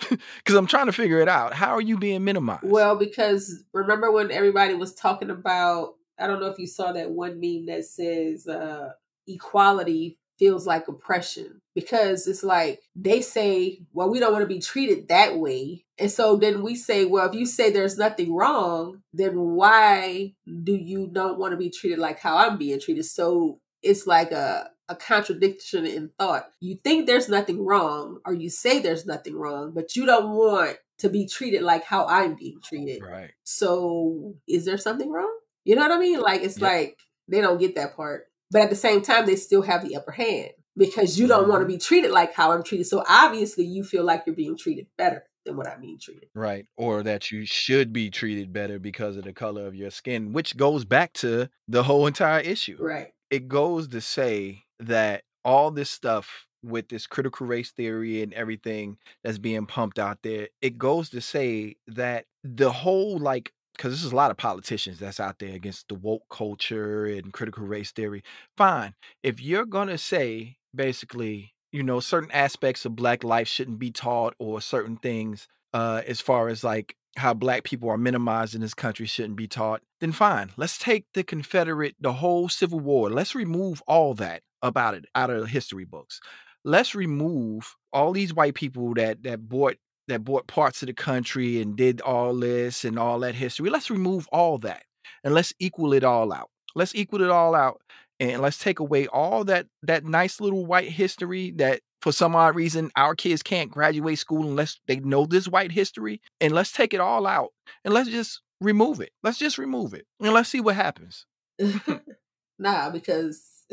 Because 0.10 0.56
I'm 0.56 0.68
trying 0.68 0.86
to 0.86 0.92
figure 0.92 1.20
it 1.20 1.28
out. 1.28 1.54
How 1.54 1.76
are 1.76 1.82
you 1.82 1.98
being 1.98 2.24
minimized? 2.24 2.64
Well, 2.64 2.96
because 2.96 3.64
remember 3.74 4.12
when 4.12 4.32
everybody 4.32 4.74
was 4.74 4.94
talking 4.94 5.30
about, 5.30 5.96
I 6.18 6.28
don't 6.28 6.40
know 6.40 6.48
if 6.48 6.60
you 6.60 6.68
saw 6.68 6.92
that 6.94 7.12
one 7.12 7.40
meme 7.40 7.66
that 7.68 7.86
says 7.86 8.48
uh, 8.48 8.92
equality 9.28 10.18
feels 10.38 10.66
like 10.66 10.88
oppression 10.88 11.62
because 11.76 12.28
it's 12.28 12.44
like 12.44 12.82
they 12.96 13.22
say, 13.22 13.82
well, 13.94 14.10
we 14.10 14.20
don't 14.20 14.32
want 14.32 14.42
to 14.42 14.48
be 14.48 14.60
treated 14.60 15.10
that 15.10 15.38
way. 15.38 15.86
And 15.98 16.10
so 16.10 16.38
then 16.38 16.64
we 16.64 16.76
say, 16.76 17.06
well, 17.06 17.28
if 17.28 17.36
you 17.36 17.46
say 17.46 17.72
there's 17.72 17.98
nothing 17.98 18.34
wrong, 18.34 19.02
then 19.14 19.38
why 19.38 20.34
do 20.64 20.74
you 20.74 21.10
don't 21.12 21.38
want 21.38 21.52
to 21.52 21.58
be 21.58 21.70
treated 21.70 22.00
like 22.00 22.20
how 22.20 22.38
I'm 22.38 22.58
being 22.58 22.80
treated? 22.80 23.06
So 23.06 23.60
it's 23.84 24.08
like 24.08 24.32
a, 24.32 24.70
a 24.90 24.96
contradiction 24.96 25.86
in 25.86 26.10
thought. 26.20 26.50
You 26.60 26.76
think 26.84 27.06
there's 27.06 27.30
nothing 27.30 27.64
wrong, 27.66 28.20
or 28.26 28.34
you 28.34 28.50
say 28.50 28.80
there's 28.80 29.06
nothing 29.06 29.36
wrong, 29.36 29.72
but 29.74 29.96
you 29.96 30.06
don't 30.06 30.32
want 30.32 30.78
to 31.00 31.10
be 31.10 31.26
treated 31.28 31.62
like 31.62 31.84
how 31.86 32.06
I'm 32.08 32.36
being 32.36 32.60
treated. 32.62 33.02
right. 33.04 33.32
So 33.44 34.36
is 34.48 34.66
there 34.66 34.78
something 34.78 35.10
wrong? 35.12 35.34
You 35.64 35.76
know 35.76 35.82
what 35.84 35.92
I 35.92 36.00
mean? 36.00 36.20
Like 36.20 36.42
it's 36.42 36.58
Yep. 36.60 36.70
like 36.72 36.98
they 37.28 37.42
don't 37.42 37.60
get 37.60 37.76
that 37.76 37.96
part. 37.96 38.28
But 38.52 38.64
at 38.64 38.70
the 38.70 38.76
same 38.76 39.02
time, 39.02 39.26
they 39.26 39.36
still 39.36 39.62
have 39.62 39.88
the 39.88 39.96
upper 39.96 40.12
hand 40.12 40.50
because 40.76 41.20
you 41.20 41.28
don't 41.28 41.48
want 41.48 41.62
to 41.62 41.66
Mhm. 41.66 41.76
be 41.76 41.78
treated 41.78 42.12
like 42.12 42.34
how 42.34 42.52
I'm 42.52 42.64
treated. 42.64 42.88
So 42.88 43.04
obviously 43.08 43.66
you 43.66 43.84
feel 43.84 44.04
like 44.04 44.24
you're 44.26 44.36
being 44.36 44.58
treated 44.58 44.88
better 44.98 45.24
than 45.46 45.56
what 45.56 45.68
I'm 45.68 45.80
being 45.82 46.00
treated. 46.02 46.30
Right. 46.34 46.66
Or 46.78 47.04
that 47.04 47.32
you 47.32 47.46
should 47.46 47.94
be 47.94 48.10
treated 48.10 48.52
better 48.52 48.80
because 48.80 49.16
of 49.18 49.24
the 49.24 49.34
color 49.34 49.68
of 49.68 49.76
your 49.76 49.92
skin, 49.92 50.34
which 50.34 50.58
goes 50.58 50.84
back 50.86 51.14
to 51.14 51.50
the 51.68 51.84
whole 51.84 52.08
entire 52.08 52.40
issue. 52.42 52.78
Right. 52.80 53.14
It 53.30 53.48
goes 53.48 53.88
to 53.90 54.02
say 54.02 54.64
that 54.80 55.24
all 55.46 55.72
this 55.72 55.90
stuff 55.90 56.46
with 56.64 56.90
this 56.90 57.08
critical 57.08 57.48
race 57.48 57.72
theory 57.72 58.22
and 58.22 58.34
everything 58.34 58.98
that's 59.24 59.38
being 59.38 59.66
pumped 59.66 60.00
out 60.00 60.20
there, 60.24 60.50
it 60.62 60.78
goes 60.78 61.10
to 61.12 61.22
say 61.22 61.76
that 61.88 62.26
the 62.44 62.72
whole 62.72 63.18
like 63.18 63.54
because 63.76 64.02
there's 64.02 64.12
a 64.12 64.16
lot 64.16 64.30
of 64.32 64.36
politicians 64.36 65.00
that's 65.00 65.22
out 65.22 65.40
there 65.40 65.56
against 65.56 65.88
the 65.88 65.96
woke 65.96 66.24
culture 66.30 67.06
and 67.06 67.32
critical 67.32 67.66
race 67.66 67.92
theory. 67.92 68.24
Fine. 68.58 68.94
If 69.24 69.42
you're 69.42 69.66
gonna 69.66 69.98
say 69.98 70.58
basically, 70.76 71.54
you 71.72 71.84
know, 71.84 72.02
certain 72.02 72.32
aspects 72.32 72.84
of 72.86 72.96
black 72.98 73.24
life 73.24 73.48
shouldn't 73.48 73.80
be 73.80 73.92
taught 73.92 74.34
or 74.40 74.60
certain 74.62 74.98
things 74.98 75.48
uh 75.74 76.02
as 76.08 76.20
far 76.20 76.50
as 76.50 76.64
like 76.64 76.96
how 77.18 77.34
black 77.34 77.64
people 77.64 77.90
are 77.90 77.98
minimized 77.98 78.56
in 78.56 78.62
this 78.62 78.74
country 78.74 79.06
shouldn't 79.06 79.36
be 79.36 79.48
taught, 79.48 79.82
then 80.00 80.12
fine. 80.12 80.52
Let's 80.58 80.78
take 80.78 81.06
the 81.14 81.24
Confederate, 81.24 81.96
the 82.00 82.14
whole 82.14 82.50
Civil 82.50 82.80
War. 82.80 83.10
Let's 83.10 83.36
remove 83.36 83.82
all 83.88 84.14
that 84.16 84.42
about 84.62 84.94
it 84.94 85.06
out 85.16 85.30
of 85.30 85.48
history 85.48 85.86
books. 85.86 86.20
Let's 86.64 86.96
remove 86.96 87.76
all 87.92 88.12
these 88.12 88.34
white 88.34 88.54
people 88.54 88.94
that 88.96 89.24
that 89.24 89.48
bought 89.48 89.78
that 90.08 90.24
bought 90.24 90.48
parts 90.48 90.82
of 90.82 90.88
the 90.88 90.94
country 90.94 91.62
and 91.62 91.76
did 91.76 92.02
all 92.02 92.36
this 92.36 92.84
and 92.84 92.98
all 92.98 93.20
that 93.20 93.36
history. 93.36 93.70
Let's 93.70 93.90
remove 93.90 94.28
all 94.32 94.58
that 94.60 94.84
and 95.24 95.34
let's 95.34 95.54
equal 95.60 95.94
it 95.94 96.04
all 96.04 96.34
out. 96.34 96.50
Let's 96.76 96.96
equal 96.96 97.22
it 97.22 97.30
all 97.30 97.56
out 97.56 97.82
and 98.20 98.42
let's 98.42 98.58
take 98.58 98.80
away 98.80 99.08
all 99.08 99.44
that 99.46 99.68
that 99.84 100.04
nice 100.06 100.42
little 100.42 100.66
white 100.66 100.90
history 100.90 101.52
that 101.52 101.82
for 102.02 102.12
some 102.12 102.36
odd 102.36 102.56
reason 102.56 102.92
our 102.96 103.16
kids 103.16 103.44
can't 103.44 103.72
graduate 103.72 104.20
school 104.20 104.48
unless 104.48 104.80
they 104.88 104.98
know 105.00 105.26
this 105.26 105.48
white 105.48 105.72
history 105.72 106.22
and 106.40 106.54
let's 106.54 106.72
take 106.72 106.94
it 106.94 107.00
all 107.00 107.28
out 107.28 107.50
and 107.84 107.94
let's 107.94 108.10
just 108.10 108.42
remove 108.62 109.02
it. 109.02 109.12
Let's 109.24 109.38
just 109.38 109.58
remove 109.58 109.94
it 109.94 110.06
and 110.20 110.34
let's 110.34 110.50
see 110.50 110.62
what 110.62 110.76
happens. 110.76 111.26
nah, 112.60 112.90
because 112.90 113.64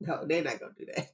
no, 0.00 0.24
they're 0.26 0.42
not 0.44 0.60
gonna 0.60 0.72
do 0.76 0.86
that. 0.94 1.08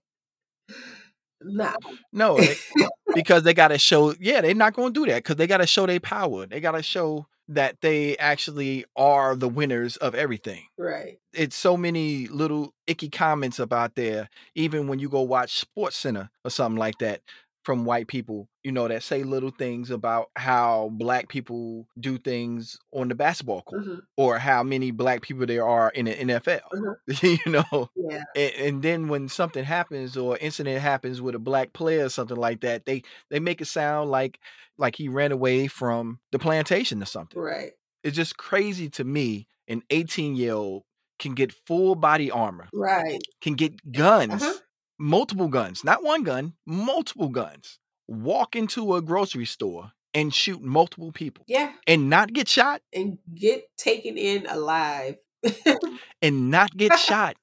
Nah. 1.41 1.75
No, 2.13 2.37
they- 2.37 2.57
because 3.15 3.43
they 3.45 3.55
got 3.55 3.69
to 3.69 3.79
show. 3.79 4.15
Yeah, 4.21 4.41
they're 4.41 4.55
not 4.55 4.75
going 4.75 4.93
to 4.93 5.01
do 5.01 5.07
that 5.11 5.23
because 5.23 5.37
they 5.37 5.47
got 5.47 5.59
to 5.59 5.67
show 5.67 5.87
their 5.87 6.01
power. 6.01 6.47
They 6.47 6.61
got 6.61 6.73
to 6.73 6.83
show 6.83 7.27
that 7.49 7.81
they 7.81 8.17
actually 8.19 8.85
are 8.95 9.35
the 9.35 9.49
winners 9.49 9.97
of 9.97 10.15
everything. 10.15 10.65
Right. 10.77 11.19
It's 11.33 11.57
so 11.57 11.77
many 11.77 12.27
little 12.27 12.75
icky 12.87 13.09
comments 13.09 13.59
about 13.59 13.95
there. 13.95 14.29
Even 14.55 14.87
when 14.87 14.99
you 14.99 15.09
go 15.09 15.23
watch 15.23 15.59
Sports 15.59 15.97
Center 15.97 16.31
or 16.45 16.51
something 16.51 16.79
like 16.79 16.99
that 16.99 17.23
from 17.69 17.85
white 17.85 18.09
people, 18.09 18.49
you 18.65 18.73
know, 18.73 18.89
that 18.89 19.03
say 19.03 19.25
little 19.25 19.51
things 19.51 19.91
about 19.91 20.31
how 20.37 20.89
black 20.95 21.29
people 21.29 21.87
do 22.01 22.17
things 22.17 22.79
on 22.95 23.09
the 23.09 23.15
basketball 23.15 23.61
court 23.61 23.85
Mhm. 23.85 24.01
or 24.17 24.39
how 24.39 24.63
many 24.63 24.91
black 24.91 25.21
people 25.21 25.45
there 25.45 25.69
are 25.69 25.91
in 25.91 26.07
the 26.07 26.13
NFL. 26.15 26.71
Mhm. 26.73 26.97
you 27.45 27.53
know, 27.53 27.91
Yeah. 27.95 28.23
and, 28.35 28.55
and 28.55 28.83
then 28.83 29.09
when 29.09 29.29
something 29.29 29.65
happens 29.65 30.17
or 30.17 30.39
incident 30.39 30.81
happens 30.81 31.21
with 31.21 31.35
a 31.35 31.39
black 31.39 31.75
player 31.75 32.07
or 32.07 32.09
something 32.09 32.39
like 32.39 32.63
that, 32.63 32.87
they 32.87 33.03
they 33.29 33.39
make 33.39 33.61
it 33.61 33.67
sound 33.67 34.11
like 34.11 34.39
like 34.79 34.97
he 34.97 35.11
ran 35.11 35.31
away 35.31 35.67
from 35.67 36.19
the 36.33 36.39
plantation 36.39 37.03
or 37.03 37.07
something. 37.07 37.39
Right. 37.39 37.73
It's 38.03 38.17
just 38.17 38.39
crazy 38.39 38.89
to 38.93 39.05
me. 39.05 39.47
An 39.69 39.83
18 39.91 40.37
year 40.37 40.55
old 40.55 40.85
can 41.19 41.35
get 41.35 41.53
full 41.67 41.95
body 41.97 42.31
armor, 42.31 42.69
Right. 42.73 43.21
can 43.43 43.57
get 43.57 43.93
guns, 43.93 44.43
Uh-huh. 44.43 44.55
Multiple 44.99 45.49
guns, 45.49 45.85
not 45.85 46.03
one 46.03 46.23
gun, 46.23 46.55
multiple 46.67 47.29
guns. 47.29 47.79
Walk 48.07 48.57
into 48.57 48.95
a 48.95 49.03
grocery 49.03 49.45
store 49.45 49.93
and 50.15 50.33
shoot 50.35 50.63
multiple 50.63 51.13
people 51.13 51.45
Yeah. 51.47 51.73
and 51.87 52.09
not 52.09 52.33
get 52.33 52.49
shot 52.49 52.81
And 52.93 53.19
get 53.35 53.65
taken 53.77 54.17
in 54.17 54.47
alive. 54.47 55.17
and 56.23 56.51
not 56.51 56.77
get 56.77 56.99
shot. 56.99 57.37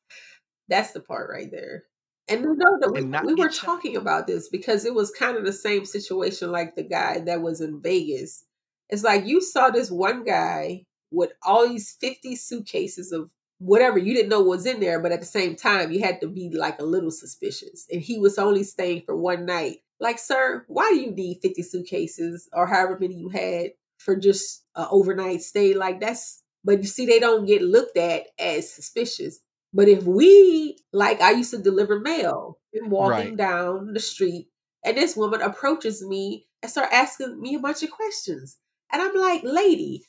That's 0.68 0.92
the 0.92 1.00
part 1.00 1.30
right 1.30 1.50
there. 1.52 1.84
And 2.28 2.42
you 2.42 2.56
know 2.56 2.78
that 2.82 2.92
we, 2.92 3.04
we 3.36 3.40
were 3.40 3.52
shot. 3.52 3.66
talking 3.66 3.96
about 3.96 4.26
this 4.26 4.50
because 4.50 4.84
it 4.84 4.96
was 4.96 5.12
kind 5.12 5.38
of 5.38 5.46
the 5.46 5.54
same 5.54 5.86
situation 5.86 6.52
like 6.52 6.76
the 6.76 6.84
guy 6.84 7.20
that 7.20 7.42
was 7.42 7.62
in 7.62 7.82
Vegas. 7.82 8.44
It's 8.90 9.04
like 9.04 9.26
you 9.28 9.42
saw 9.42 9.70
this 9.70 9.92
one 9.92 10.24
guy 10.24 10.86
with 11.12 11.32
all 11.44 11.68
these 11.70 11.96
50 12.02 12.36
suitcases 12.36 13.12
of 13.12 13.30
whatever 13.60 13.98
you 13.98 14.14
didn't 14.14 14.30
know 14.30 14.42
was 14.42 14.66
in 14.66 14.80
there, 14.80 15.00
but 15.00 15.12
at 15.12 15.20
the 15.20 15.26
same 15.26 15.56
time, 15.56 15.92
you 15.92 16.02
had 16.02 16.22
to 16.22 16.28
be 16.28 16.50
like 16.50 16.80
a 16.80 16.86
little 16.86 17.12
suspicious. 17.12 17.86
And 17.92 18.02
he 18.02 18.18
was 18.20 18.38
only 18.38 18.64
staying 18.64 19.04
for 19.06 19.16
one 19.16 19.46
night. 19.46 19.78
Like, 20.00 20.20
sir, 20.20 20.66
why 20.68 20.90
do 20.92 21.00
you 21.00 21.12
need 21.12 21.40
50 21.42 21.62
suitcases 21.64 22.50
or 22.52 22.68
however 22.68 22.98
many 23.00 23.16
you 23.16 23.30
had 23.30 23.72
for 23.98 24.16
just 24.16 24.64
an 24.76 24.88
overnight 24.92 25.42
stay? 25.42 25.74
Like, 25.74 26.02
that's, 26.02 26.44
but 26.64 26.80
you 26.80 26.88
see, 26.88 27.06
they 27.06 27.20
don't 27.20 27.46
get 27.46 27.62
looked 27.62 27.98
at 27.98 28.24
as 28.38 28.70
suspicious. 28.70 29.40
But 29.74 29.88
if 29.88 30.04
we, 30.04 30.78
like, 30.92 31.22
I 31.22 31.32
used 31.32 31.52
to 31.52 31.58
deliver 31.58 32.00
mail 32.00 32.60
and 32.74 32.92
walking 32.92 33.10
Right. 33.30 33.38
down 33.38 33.94
the 33.94 34.00
street, 34.00 34.48
and 34.84 34.98
this 34.98 35.16
woman 35.16 35.42
approaches 35.42 36.06
me 36.06 36.48
and 36.62 36.72
start 36.72 36.90
asking 36.92 37.42
me 37.42 37.56
a 37.56 37.60
bunch 37.60 37.84
of 37.84 37.92
questions. 37.92 38.58
And 38.92 39.02
I'm 39.02 39.16
like, 39.16 39.42
lady, 39.44 40.06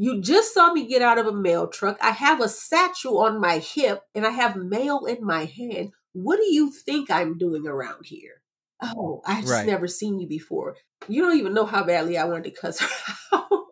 you 0.00 0.22
just 0.22 0.54
saw 0.54 0.72
me 0.72 0.86
get 0.86 1.02
out 1.02 1.18
of 1.18 1.26
a 1.26 1.32
mail 1.32 1.68
truck. 1.68 1.98
I 2.00 2.10
have 2.10 2.40
a 2.40 2.48
satchel 2.48 3.20
on 3.20 3.40
my 3.40 3.58
hip 3.58 4.00
and 4.14 4.26
I 4.26 4.30
have 4.30 4.56
mail 4.56 5.04
in 5.06 5.24
my 5.24 5.44
hand. 5.44 5.90
What 6.12 6.36
do 6.38 6.46
you 6.46 6.72
think 6.72 7.10
I'm 7.10 7.38
doing 7.38 7.66
around 7.66 8.06
here? 8.06 8.42
Oh, 8.82 9.22
I 9.26 9.42
just 9.42 9.52
Right. 9.52 9.66
never 9.66 9.86
seen 9.86 10.18
you 10.18 10.26
before. 10.26 10.76
You 11.08 11.22
don't 11.22 11.36
even 11.38 11.52
know 11.54 11.66
how 11.66 11.84
badly 11.84 12.16
I 12.16 12.24
wanted 12.24 12.44
to 12.44 12.60
cuss 12.60 12.80
her 12.80 12.88
out. 13.32 13.66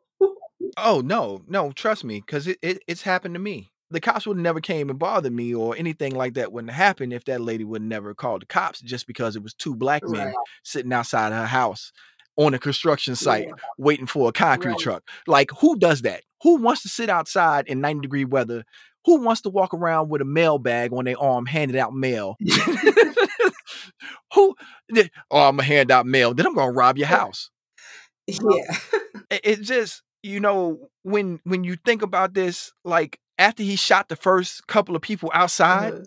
Oh 0.76 1.00
no, 1.00 1.42
no, 1.46 1.72
trust 1.72 2.04
me, 2.04 2.20
because 2.20 2.46
it, 2.46 2.58
it 2.62 2.82
it's 2.86 3.02
happened 3.02 3.34
to 3.34 3.40
me. 3.40 3.72
The 3.90 4.00
cops 4.00 4.26
would 4.26 4.36
never 4.36 4.60
came 4.60 4.90
and 4.90 4.98
bothered 4.98 5.32
me 5.32 5.54
or 5.54 5.74
anything 5.76 6.14
like 6.14 6.34
that 6.34 6.52
wouldn't 6.52 6.72
happen 6.72 7.10
if 7.10 7.24
that 7.24 7.40
lady 7.40 7.64
would 7.64 7.82
never 7.82 8.14
called 8.14 8.42
the 8.42 8.46
cops 8.46 8.80
just 8.80 9.06
because 9.06 9.34
it 9.34 9.42
was 9.42 9.54
two 9.54 9.74
black 9.74 10.06
men 10.06 10.26
Right. 10.26 10.48
sitting 10.62 10.92
outside 10.92 11.32
her 11.32 11.46
house 11.46 11.90
on 12.38 12.54
a 12.54 12.58
construction 12.58 13.14
site 13.16 13.48
Yeah. 13.48 13.54
waiting 13.76 14.06
for 14.06 14.28
a 14.28 14.32
concrete 14.32 14.72
Right. 14.72 14.80
truck. 14.80 15.02
Like 15.26 15.50
who 15.60 15.76
does 15.78 16.02
that? 16.02 16.22
Who 16.42 16.56
wants 16.56 16.82
to 16.82 16.88
sit 16.88 17.10
outside 17.10 17.66
in 17.66 17.80
90 17.82 18.00
degree 18.02 18.24
weather? 18.24 18.64
Who 19.04 19.20
wants 19.20 19.40
to 19.42 19.50
walk 19.50 19.74
around 19.74 20.08
with 20.08 20.20
a 20.22 20.24
mail 20.24 20.58
bag 20.58 20.92
on 20.92 21.04
their 21.04 21.18
arm 21.18 21.46
handing 21.46 21.78
out 21.78 21.92
mail? 21.94 22.36
who 24.34 24.54
oh 25.30 25.48
I'm 25.48 25.56
gonna 25.56 25.62
hand 25.64 25.90
out 25.90 26.06
mail, 26.06 26.34
then 26.34 26.46
I'm 26.46 26.54
gonna 26.54 26.72
rob 26.72 26.98
your 26.98 27.08
house 27.08 27.50
Yeah. 28.26 28.76
it, 29.30 29.40
it 29.44 29.60
just 29.62 30.02
you 30.22 30.40
know 30.40 30.88
when 31.02 31.40
when 31.44 31.64
you 31.64 31.76
think 31.84 32.02
about 32.02 32.34
this 32.34 32.72
like 32.84 33.18
after 33.38 33.62
he 33.62 33.76
shot 33.76 34.08
the 34.08 34.16
first 34.16 34.66
couple 34.66 34.96
of 34.96 35.02
people 35.02 35.30
outside 35.32 35.92
Uh-huh. 35.94 36.04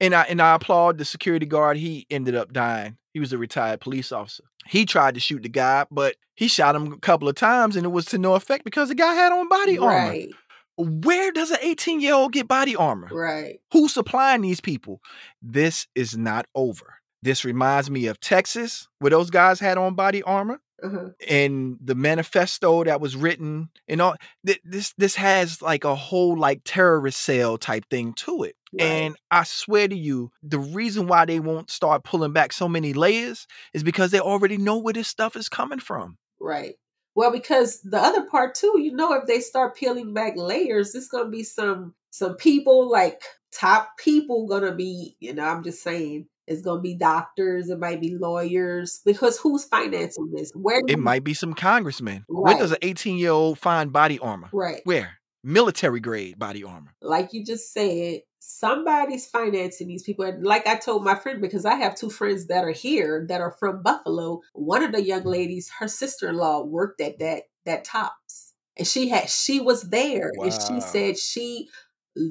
and 0.00 0.14
i 0.14 0.22
and 0.22 0.42
i 0.42 0.54
applaud 0.54 0.98
the 0.98 1.04
security 1.04 1.46
guard 1.46 1.76
he 1.76 2.06
ended 2.10 2.34
up 2.34 2.52
dying 2.52 2.96
he 3.14 3.20
was 3.20 3.32
a 3.32 3.38
retired 3.38 3.80
police 3.80 4.10
officer 4.12 4.42
he 4.66 4.84
tried 4.86 5.14
to 5.14 5.20
shoot 5.20 5.42
the 5.42 5.48
guy 5.48 5.84
but 5.90 6.16
he 6.34 6.48
shot 6.48 6.74
him 6.74 6.92
a 6.92 6.98
couple 6.98 7.28
of 7.28 7.34
times 7.34 7.76
and 7.76 7.84
it 7.84 7.90
was 7.90 8.06
to 8.06 8.18
no 8.18 8.34
effect 8.34 8.64
because 8.64 8.88
the 8.88 8.94
guy 8.94 9.14
had 9.14 9.32
on 9.32 9.48
body 9.48 9.78
armor 9.78 10.10
Right. 10.10 10.30
Where 10.78 11.30
does 11.32 11.50
an 11.50 11.58
18 11.60 12.00
year 12.00 12.14
old 12.14 12.32
get 12.32 12.48
body 12.48 12.74
armor? 12.74 13.08
Right. 13.12 13.60
Who's 13.72 13.92
supplying 13.92 14.40
these 14.40 14.60
people? 14.60 15.00
This 15.42 15.86
is 15.94 16.16
not 16.16 16.46
over. 16.54 16.94
This 17.22 17.44
reminds 17.44 17.90
me 17.90 18.06
of 18.06 18.18
Texas, 18.20 18.88
where 18.98 19.10
those 19.10 19.30
guys 19.30 19.60
had 19.60 19.76
on 19.78 19.94
body 19.94 20.22
armor 20.22 20.60
Uh-huh. 20.82 21.10
and 21.28 21.78
the 21.82 21.94
manifesto 21.94 22.84
that 22.84 23.00
was 23.00 23.14
written 23.16 23.70
and 23.88 24.00
all 24.00 24.16
th- 24.46 24.60
this 24.64 24.92
this 24.98 25.14
has 25.14 25.62
like 25.62 25.84
a 25.84 25.94
whole 25.94 26.36
like 26.38 26.60
terrorist 26.64 27.20
cell 27.20 27.56
type 27.58 27.84
thing 27.90 28.12
to 28.14 28.42
it 28.44 28.56
Right. 28.72 28.84
and 28.86 29.16
i 29.30 29.44
swear 29.44 29.86
to 29.86 29.94
you 29.96 30.30
the 30.42 30.58
reason 30.58 31.06
why 31.06 31.24
they 31.26 31.40
won't 31.40 31.70
start 31.70 32.04
pulling 32.04 32.32
back 32.32 32.52
so 32.52 32.68
many 32.68 32.92
layers 32.94 33.46
is 33.74 33.82
because 33.82 34.10
they 34.10 34.20
already 34.20 34.56
know 34.56 34.78
where 34.78 34.94
this 34.94 35.08
stuff 35.08 35.36
is 35.36 35.48
coming 35.48 35.78
from 35.80 36.16
Right. 36.40 36.74
Well, 37.14 37.30
because 37.30 37.80
the 37.82 37.98
other 37.98 38.24
part 38.24 38.54
too, 38.54 38.80
you 38.80 38.92
know, 38.96 39.12
if 39.12 39.26
they 39.26 39.40
start 39.40 39.76
peeling 39.76 40.12
back 40.14 40.32
layers, 40.36 40.94
it's 40.94 41.08
gonna 41.08 41.28
be 41.28 41.44
some 41.44 41.94
some 42.10 42.34
people 42.36 42.90
like 42.90 43.22
top 43.52 43.90
people 43.98 44.46
gonna 44.48 44.74
be, 44.74 45.16
you 45.20 45.34
know, 45.34 45.44
I'm 45.44 45.62
just 45.62 45.82
saying, 45.82 46.26
it's 46.46 46.62
gonna 46.62 46.80
be 46.80 46.94
doctors, 46.94 47.70
it 47.70 47.78
might 47.78 48.00
be 48.00 48.16
lawyers, 48.16 49.00
because 49.04 49.38
who's 49.38 49.64
financing 49.64 50.30
this? 50.32 50.52
Where 50.54 50.82
it 50.86 50.98
might 50.98 51.24
be 51.24 51.34
some 51.34 51.54
congressmen 51.54 52.24
where 52.28 52.58
does 52.58 52.72
an 52.72 52.78
18 52.82 53.18
year 53.18 53.30
old 53.30 53.58
find 53.58 53.92
body 53.92 54.18
armor 54.18 54.48
right. 54.52 54.80
where 54.84 55.18
military 55.44 56.00
grade 56.00 56.38
body 56.38 56.64
armor 56.64 56.94
like 57.00 57.32
you 57.32 57.44
just 57.44 57.72
said, 57.72 58.20
somebody's 58.44 59.26
financing 59.26 59.86
these 59.86 60.02
people. 60.02 60.24
And 60.24 60.44
like 60.44 60.66
I 60.66 60.76
told 60.76 61.04
my 61.04 61.14
friend, 61.14 61.40
because 61.40 61.64
I 61.64 61.76
have 61.76 61.94
two 61.94 62.10
friends 62.10 62.46
that 62.46 62.64
are 62.64 62.72
here 62.72 63.24
that 63.28 63.40
are 63.40 63.52
from 63.52 63.82
Buffalo. 63.82 64.40
One 64.52 64.82
of 64.82 64.92
the 64.92 65.02
young 65.02 65.24
ladies, 65.24 65.70
her 65.78 65.88
sister 65.88 66.28
in 66.28 66.36
law, 66.36 66.62
worked 66.64 67.00
at 67.00 67.18
that 67.20 67.44
that 67.64 67.84
Tops, 67.84 68.54
and 68.76 68.86
she 68.86 69.08
had 69.08 69.30
she 69.30 69.60
was 69.60 69.90
there, 69.90 70.32
and 70.36 70.52
she 70.52 70.80
said 70.80 71.18
she 71.18 71.68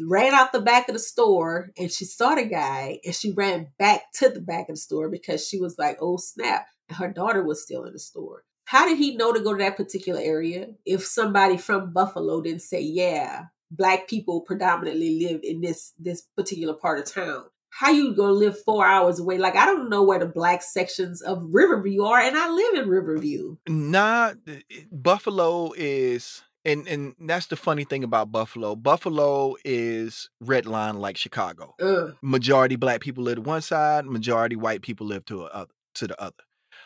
ran 0.07 0.33
out 0.33 0.51
the 0.51 0.61
back 0.61 0.87
of 0.87 0.93
the 0.93 0.99
store 0.99 1.71
and 1.77 1.91
she 1.91 2.05
saw 2.05 2.35
the 2.35 2.45
guy 2.45 2.99
and 3.03 3.15
she 3.15 3.31
ran 3.31 3.67
back 3.79 4.11
to 4.13 4.29
the 4.29 4.41
back 4.41 4.69
of 4.69 4.75
the 4.75 4.81
store 4.81 5.09
because 5.09 5.47
she 5.47 5.59
was 5.59 5.77
like, 5.77 5.97
oh 6.01 6.17
snap. 6.17 6.67
And 6.89 6.97
her 6.97 7.11
daughter 7.11 7.43
was 7.43 7.63
still 7.63 7.85
in 7.85 7.93
the 7.93 7.99
store. 7.99 8.43
How 8.65 8.87
did 8.87 8.97
he 8.97 9.15
know 9.15 9.33
to 9.33 9.41
go 9.41 9.53
to 9.53 9.63
that 9.63 9.77
particular 9.77 10.21
area 10.21 10.67
if 10.85 11.05
somebody 11.05 11.57
from 11.57 11.93
Buffalo 11.93 12.41
didn't 12.41 12.61
say, 12.61 12.81
yeah, 12.81 13.45
black 13.69 14.07
people 14.07 14.41
predominantly 14.41 15.25
live 15.25 15.41
in 15.43 15.61
this 15.61 15.93
this 15.99 16.21
particular 16.37 16.73
part 16.73 16.99
of 16.99 17.11
town? 17.11 17.45
How 17.69 17.89
you 17.91 18.15
gonna 18.15 18.33
live 18.33 18.61
four 18.63 18.85
hours 18.85 19.19
away? 19.19 19.37
Like 19.37 19.55
I 19.55 19.65
don't 19.65 19.89
know 19.89 20.03
where 20.03 20.19
the 20.19 20.25
black 20.25 20.61
sections 20.61 21.21
of 21.21 21.41
Riverview 21.51 22.03
are, 22.03 22.19
and 22.19 22.37
I 22.37 22.49
live 22.49 22.83
in 22.83 22.89
Riverview. 22.89 23.57
Nah, 23.67 24.33
eh, 24.47 24.59
eh, 24.69 24.81
Buffalo 24.91 25.71
is, 25.75 26.43
and 26.65 26.87
and 26.87 27.15
that's 27.19 27.47
the 27.47 27.55
funny 27.55 27.83
thing 27.83 28.03
about 28.03 28.31
Buffalo. 28.31 28.75
Buffalo 28.75 29.55
is 29.65 30.29
red 30.39 30.65
line 30.65 30.99
like 30.99 31.17
Chicago. 31.17 31.75
Ugh, 31.81 32.15
Majority 32.21 32.75
black 32.75 33.01
people 33.01 33.23
live 33.23 33.35
to 33.35 33.41
one 33.41 33.61
side, 33.61 34.05
majority 34.05 34.55
white 34.55 34.81
people 34.81 35.07
live 35.07 35.25
to 35.25 35.43
a, 35.43 35.49
oth- 35.61 35.71
to 35.95 36.07
the 36.07 36.21
other. 36.21 36.43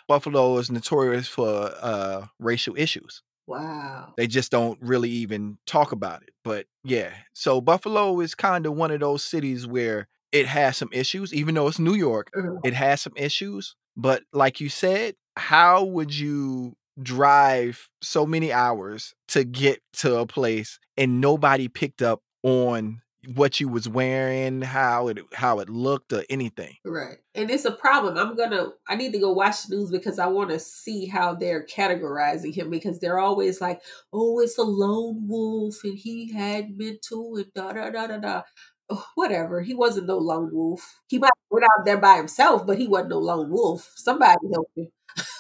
Buffalo 0.07 0.57
is 0.57 0.69
notorious 0.71 1.27
for 1.27 1.71
uh, 1.81 2.25
racial 2.39 2.75
issues. 2.77 3.23
wow. 3.47 4.13
They 4.17 4.27
just 4.27 4.51
don't 4.51 4.79
really 4.81 5.09
even 5.09 5.57
talk 5.65 5.91
about 5.91 6.21
it. 6.23 6.29
But 6.43 6.67
yeah, 6.83 7.09
so 7.33 7.59
Buffalo 7.61 8.19
is 8.19 8.35
kind 8.35 8.65
of 8.65 8.73
one 8.73 8.91
of 8.91 8.99
those 8.99 9.23
cities 9.23 9.65
where 9.67 10.07
it 10.31 10.45
has 10.47 10.77
some 10.77 10.89
issues, 10.91 11.33
even 11.33 11.55
though 11.55 11.67
it's 11.67 11.79
New 11.79 11.93
York 11.95 12.29
Ugh, 12.37 12.59
it 12.63 12.73
has 12.73 13.01
some 13.01 13.13
issues 13.15 13.75
but 13.97 14.23
like 14.33 14.59
you 14.59 14.67
said 14.67 15.15
how 15.37 15.83
would 15.85 16.13
you 16.13 16.75
drive 17.01 17.89
so 18.01 18.25
many 18.25 18.51
hours 18.51 19.13
to 19.27 19.43
get 19.43 19.81
to 19.93 20.17
a 20.17 20.25
place 20.25 20.79
and 20.97 21.19
nobody 21.19 21.67
picked 21.67 22.01
up 22.01 22.21
on 22.43 23.01
what 23.33 23.59
you 23.59 23.67
was 23.67 23.89
wearing 23.89 24.61
how 24.61 25.07
it 25.07 25.17
how 25.33 25.59
it 25.59 25.67
looked 25.67 26.13
or 26.13 26.23
anything 26.29 26.75
Right. 26.85 27.17
And 27.33 27.51
it's 27.51 27.65
a 27.65 27.71
problem. 27.71 28.17
I'm 28.17 28.35
going 28.37 28.51
to, 28.51 28.73
I 28.87 28.95
need 28.95 29.11
to 29.11 29.19
go 29.19 29.33
watch 29.33 29.63
the 29.63 29.75
news 29.75 29.91
because 29.91 30.19
I 30.19 30.27
want 30.27 30.49
to 30.51 30.59
see 30.59 31.05
how 31.05 31.33
they're 31.33 31.65
categorizing 31.65 32.53
him 32.53 32.69
because 32.69 32.99
they're 32.99 33.19
always 33.19 33.59
like, 33.59 33.81
oh, 34.13 34.39
it's 34.39 34.57
a 34.57 34.63
lone 34.63 35.27
wolf 35.27 35.83
and 35.83 35.97
he 35.97 36.31
had 36.31 36.77
mental 36.77 37.35
and 37.35 37.53
da 37.53 37.73
da 37.73 37.89
da 37.89 38.07
da 38.07 38.17
da. 38.17 38.41
Whatever. 39.15 39.61
He 39.61 39.73
wasn't 39.73 40.07
no 40.07 40.17
lone 40.17 40.49
wolf. 40.53 40.99
He 41.07 41.17
might 41.17 41.27
have 41.35 41.51
went 41.51 41.65
out 41.65 41.85
there 41.85 41.97
by 41.97 42.17
himself, 42.17 42.65
but 42.67 42.77
he 42.77 42.87
wasn't 42.87 43.09
no 43.11 43.19
lone 43.19 43.49
wolf. 43.49 43.91
Somebody 43.95 44.35
helped 44.53 44.77
him. 44.77 44.87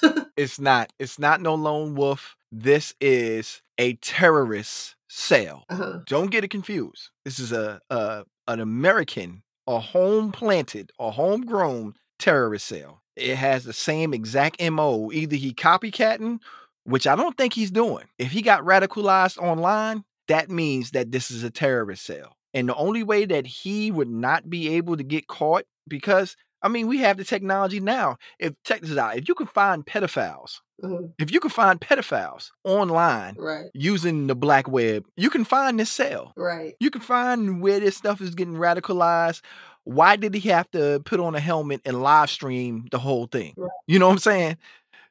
it's 0.37 0.57
not 0.59 0.93
it's 0.99 1.19
not 1.19 1.41
no 1.41 1.53
lone 1.53 1.95
wolf 1.95 2.37
this 2.49 2.93
is 3.01 3.61
a 3.77 3.93
terrorist 3.95 4.95
cell 5.09 5.65
Uh-huh. 5.69 5.99
don't 6.05 6.31
get 6.31 6.45
it 6.45 6.49
confused 6.49 7.09
this 7.25 7.39
is 7.39 7.51
a, 7.51 7.81
a 7.89 8.23
an 8.47 8.61
american 8.61 9.43
a 9.67 9.79
home 9.79 10.31
planted 10.31 10.91
a 10.97 11.11
homegrown 11.11 11.93
terrorist 12.19 12.67
cell 12.67 13.01
it 13.17 13.35
has 13.35 13.65
the 13.65 13.73
same 13.73 14.13
exact 14.13 14.61
mo 14.61 15.11
either 15.11 15.35
he 15.35 15.53
copycatting 15.53 16.39
which 16.85 17.05
i 17.05 17.13
don't 17.15 17.35
think 17.37 17.51
he's 17.51 17.71
doing 17.71 18.05
if 18.17 18.31
he 18.31 18.41
got 18.41 18.63
radicalized 18.63 19.37
online 19.39 20.05
that 20.29 20.49
means 20.49 20.91
that 20.91 21.11
this 21.11 21.29
is 21.31 21.43
a 21.43 21.49
terrorist 21.51 22.05
cell 22.05 22.37
and 22.55 22.67
the 22.69 22.75
only 22.75 23.03
way 23.03 23.25
that 23.25 23.45
he 23.45 23.91
would 23.91 24.09
not 24.09 24.49
be 24.49 24.69
able 24.75 24.97
to 24.97 25.03
get 25.03 25.27
caught 25.27 25.65
because 25.87 26.35
i 26.63 26.67
mean 26.67 26.87
we 26.87 26.97
have 26.99 27.17
the 27.17 27.23
technology 27.23 27.79
now 27.79 28.17
if 28.39 28.53
check 28.63 28.81
this 28.81 28.97
out 28.97 29.15
if 29.17 29.27
you 29.27 29.35
can 29.35 29.45
find 29.47 29.85
pedophiles 29.85 30.61
uh-huh. 30.83 31.01
if 31.19 31.31
you 31.31 31.39
can 31.39 31.51
find 31.51 31.79
pedophiles 31.79 32.49
online 32.63 33.35
Right. 33.37 33.67
using 33.73 34.25
the 34.27 34.35
black 34.35 34.67
web 34.67 35.05
you 35.15 35.29
can 35.29 35.43
find 35.45 35.79
this 35.79 35.91
cell 35.91 36.33
Right. 36.35 36.73
you 36.79 36.89
can 36.89 37.01
find 37.01 37.61
where 37.61 37.79
this 37.79 37.95
stuff 37.97 38.21
is 38.21 38.33
getting 38.33 38.55
radicalized. 38.55 39.41
Why 39.83 40.15
did 40.15 40.33
he 40.33 40.49
have 40.49 40.69
to 40.71 40.99
put 41.05 41.19
on 41.19 41.35
a 41.35 41.39
helmet 41.39 41.81
and 41.85 42.01
live 42.01 42.31
stream 42.31 42.87
the 42.89 42.97
whole 42.97 43.27
thing? 43.27 43.53
Right. 43.55 43.69
You 43.85 43.99
know 43.99 44.07
what 44.07 44.13
I'm 44.13 44.17
saying? 44.17 44.57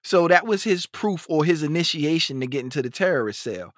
So 0.03 0.27
that 0.27 0.47
was 0.49 0.65
his 0.65 0.85
proof 0.85 1.27
or 1.29 1.45
his 1.45 1.63
initiation 1.63 2.41
to 2.41 2.49
get 2.49 2.65
into 2.65 2.83
the 2.83 2.91
terrorist 2.91 3.41
cell. 3.41 3.73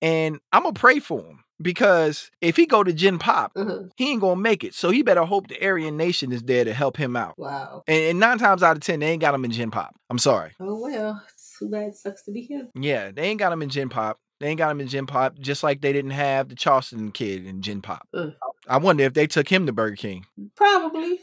And 0.00 0.38
I'm 0.50 0.62
gonna 0.62 0.72
pray 0.72 1.00
for 1.00 1.20
him 1.20 1.44
because 1.60 2.30
if 2.40 2.56
he 2.56 2.66
go 2.66 2.82
to 2.84 2.92
Gen 2.92 3.18
Pop, 3.18 3.52
Uh-huh. 3.56 3.84
he 3.96 4.10
ain't 4.12 4.20
gonna 4.20 4.40
make 4.40 4.64
it. 4.64 4.74
So 4.74 4.90
he 4.90 5.02
better 5.02 5.24
hope 5.24 5.48
the 5.48 5.62
Aryan 5.64 5.96
Nation 5.96 6.32
is 6.32 6.42
there 6.42 6.64
to 6.64 6.72
help 6.72 6.96
him 6.96 7.16
out. 7.16 7.38
Wow. 7.38 7.82
And, 7.86 8.02
and 8.04 8.20
nine 8.20 8.38
times 8.38 8.62
out 8.62 8.76
of 8.76 8.82
ten, 8.82 9.00
they 9.00 9.08
ain't 9.08 9.20
got 9.20 9.34
him 9.34 9.44
in 9.44 9.50
Gen 9.50 9.70
Pop. 9.70 9.94
I'm 10.10 10.18
sorry. 10.18 10.52
Oh, 10.60 10.78
well. 10.80 11.22
Too 11.58 11.68
bad. 11.68 11.96
Sucks 11.96 12.22
to 12.22 12.30
be 12.30 12.42
him. 12.42 12.68
Yeah, 12.74 13.10
they 13.10 13.22
ain't 13.22 13.40
got 13.40 13.52
him 13.52 13.62
in 13.62 13.68
Gen 13.68 13.88
Pop. 13.88 14.18
They 14.38 14.46
ain't 14.48 14.58
got 14.58 14.70
him 14.70 14.80
in 14.80 14.86
Gen 14.86 15.06
Pop, 15.06 15.36
just 15.40 15.64
like 15.64 15.80
they 15.80 15.92
didn't 15.92 16.12
have 16.12 16.48
the 16.48 16.54
Charleston 16.54 17.10
kid 17.10 17.44
in 17.44 17.60
Gen 17.62 17.82
Pop. 17.82 18.06
Mm. 18.14 18.36
I 18.68 18.76
wonder 18.76 19.02
if 19.02 19.14
they 19.14 19.26
took 19.26 19.48
him 19.48 19.66
to 19.66 19.72
Burger 19.72 19.96
King. 19.96 20.26
Probably. 20.54 21.18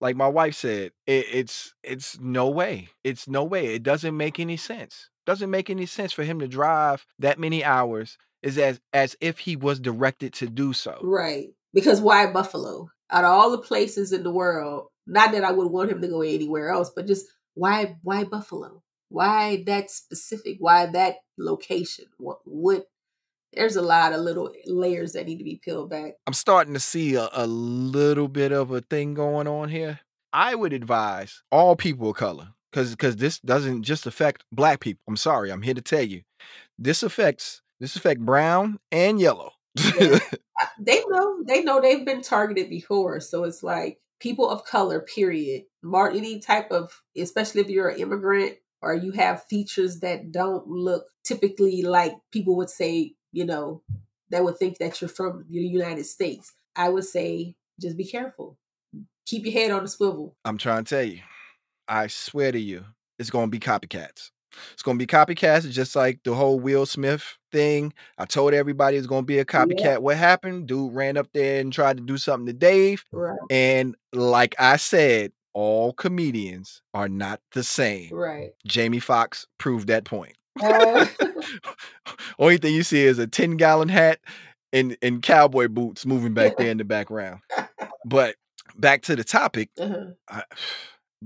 Like 0.00 0.14
my 0.14 0.28
wife 0.28 0.54
said, 0.54 0.92
it, 1.06 1.26
it's 1.32 1.74
it's 1.82 2.20
no 2.20 2.48
way. 2.48 2.90
It's 3.02 3.26
no 3.26 3.42
way. 3.42 3.74
It 3.74 3.82
doesn't 3.82 4.16
make 4.16 4.38
any 4.38 4.56
sense. 4.56 5.08
Doesn't 5.26 5.50
make 5.50 5.70
any 5.70 5.86
sense 5.86 6.12
for 6.12 6.22
him 6.22 6.38
to 6.40 6.46
drive 6.48 7.04
that 7.18 7.38
many 7.38 7.64
hours. 7.64 8.18
Is 8.42 8.58
as 8.58 8.80
as 8.92 9.16
if 9.20 9.38
he 9.38 9.56
was 9.56 9.78
directed 9.78 10.32
to 10.34 10.48
do 10.48 10.72
so. 10.72 10.98
Right. 11.02 11.48
Because 11.72 12.00
why 12.00 12.32
Buffalo? 12.32 12.90
Out 13.10 13.24
of 13.24 13.30
all 13.30 13.50
the 13.50 13.58
places 13.58 14.12
in 14.12 14.22
the 14.22 14.32
world, 14.32 14.88
not 15.06 15.32
that 15.32 15.44
I 15.44 15.52
would 15.52 15.70
want 15.70 15.90
him 15.90 16.00
to 16.00 16.08
go 16.08 16.22
anywhere 16.22 16.70
else, 16.70 16.90
but 16.94 17.06
just 17.06 17.26
why 17.54 17.96
why 18.02 18.24
Buffalo? 18.24 18.82
Why 19.08 19.62
that 19.66 19.90
specific? 19.90 20.56
Why 20.58 20.86
that 20.86 21.16
location? 21.38 22.06
What 22.18 22.38
what 22.44 22.86
there's 23.52 23.76
a 23.76 23.82
lot 23.82 24.12
of 24.12 24.20
little 24.20 24.50
layers 24.66 25.12
that 25.12 25.26
need 25.26 25.38
to 25.38 25.44
be 25.44 25.60
peeled 25.62 25.90
back. 25.90 26.14
I'm 26.26 26.32
starting 26.32 26.74
to 26.74 26.80
see 26.80 27.14
a, 27.16 27.28
a 27.32 27.46
little 27.46 28.28
bit 28.28 28.52
of 28.52 28.70
a 28.70 28.80
thing 28.80 29.14
going 29.14 29.46
on 29.46 29.68
here. 29.68 30.00
I 30.32 30.54
would 30.54 30.72
advise 30.72 31.42
all 31.50 31.76
people 31.76 32.10
of 32.10 32.16
color, 32.16 32.48
because 32.70 32.90
because 32.92 33.16
this 33.16 33.38
doesn't 33.40 33.82
just 33.82 34.06
affect 34.06 34.44
black 34.50 34.80
people. 34.80 35.02
I'm 35.06 35.16
sorry, 35.16 35.52
I'm 35.52 35.62
here 35.62 35.74
to 35.74 35.82
tell 35.82 36.02
you, 36.02 36.22
this 36.78 37.02
affects 37.02 37.61
this 37.82 37.96
affect 37.96 38.20
brown 38.20 38.78
and 38.92 39.20
yellow. 39.20 39.52
Yeah. 39.98 40.18
They 40.78 41.02
know 41.08 41.42
they 41.44 41.62
know 41.62 41.80
they've 41.80 42.04
been 42.04 42.22
targeted 42.22 42.70
before, 42.70 43.18
so 43.18 43.42
it's 43.42 43.64
like 43.64 43.98
people 44.20 44.48
of 44.48 44.64
color. 44.64 45.00
Period. 45.00 45.64
Mar 45.82 46.10
any 46.10 46.38
type 46.38 46.70
of, 46.70 47.02
especially 47.16 47.62
if 47.62 47.68
you're 47.68 47.88
an 47.88 47.98
immigrant 47.98 48.58
or 48.80 48.94
you 48.94 49.10
have 49.12 49.42
features 49.44 50.00
that 50.00 50.30
don't 50.30 50.68
look 50.68 51.06
typically 51.24 51.82
like 51.82 52.14
people 52.30 52.56
would 52.56 52.70
say, 52.70 53.14
you 53.32 53.44
know, 53.44 53.82
that 54.30 54.44
would 54.44 54.56
think 54.56 54.78
that 54.78 55.00
you're 55.00 55.08
from 55.08 55.46
the 55.50 55.60
United 55.60 56.04
States. 56.04 56.52
I 56.76 56.88
would 56.88 57.04
say 57.04 57.56
just 57.80 57.96
be 57.96 58.04
careful. 58.04 58.56
Keep 59.26 59.46
your 59.46 59.54
head 59.54 59.72
on 59.72 59.82
the 59.82 59.88
swivel. 59.88 60.36
I'm 60.44 60.58
trying 60.58 60.84
to 60.84 60.94
tell 60.94 61.04
you, 61.04 61.20
I 61.88 62.06
swear 62.06 62.52
to 62.52 62.60
you, 62.60 62.84
it's 63.18 63.30
gonna 63.30 63.48
be 63.48 63.58
copycats. 63.58 64.31
It's 64.72 64.82
gonna 64.82 64.98
be 64.98 65.06
copycats, 65.06 65.70
just 65.70 65.94
like 65.96 66.20
the 66.24 66.34
whole 66.34 66.58
Will 66.60 66.86
Smith 66.86 67.38
thing. 67.50 67.92
I 68.18 68.24
told 68.24 68.54
everybody 68.54 68.96
it's 68.96 69.06
gonna 69.06 69.22
be 69.22 69.38
a 69.38 69.44
copycat. 69.44 70.00
What 70.00 70.16
happened? 70.16 70.66
Dude 70.66 70.94
ran 70.94 71.16
up 71.16 71.28
there 71.32 71.60
and 71.60 71.72
tried 71.72 71.96
to 71.98 72.02
do 72.02 72.16
something 72.18 72.46
to 72.46 72.52
Dave. 72.52 73.04
Right. 73.12 73.38
And 73.50 73.94
like 74.12 74.54
I 74.58 74.76
said, 74.76 75.32
all 75.54 75.92
comedians 75.92 76.82
are 76.94 77.08
not 77.08 77.40
the 77.52 77.62
same. 77.62 78.12
Right. 78.14 78.52
Jamie 78.66 79.00
Foxx 79.00 79.46
proved 79.58 79.88
that 79.88 80.04
point. 80.04 80.34
Uh, 80.62 81.06
Only 82.38 82.58
thing 82.58 82.74
you 82.74 82.82
see 82.82 83.04
is 83.04 83.18
a 83.18 83.26
10 83.26 83.56
gallon 83.56 83.88
hat 83.88 84.20
and, 84.72 84.96
in 85.02 85.20
cowboy 85.20 85.68
boots 85.68 86.06
moving 86.06 86.34
back 86.34 86.56
there 86.56 86.70
in 86.70 86.78
the 86.78 86.84
background. 86.84 87.40
But 88.04 88.36
back 88.76 89.02
to 89.02 89.16
the 89.16 89.24
topic, 89.24 89.70
Uh-huh. 89.78 90.12
I, 90.28 90.42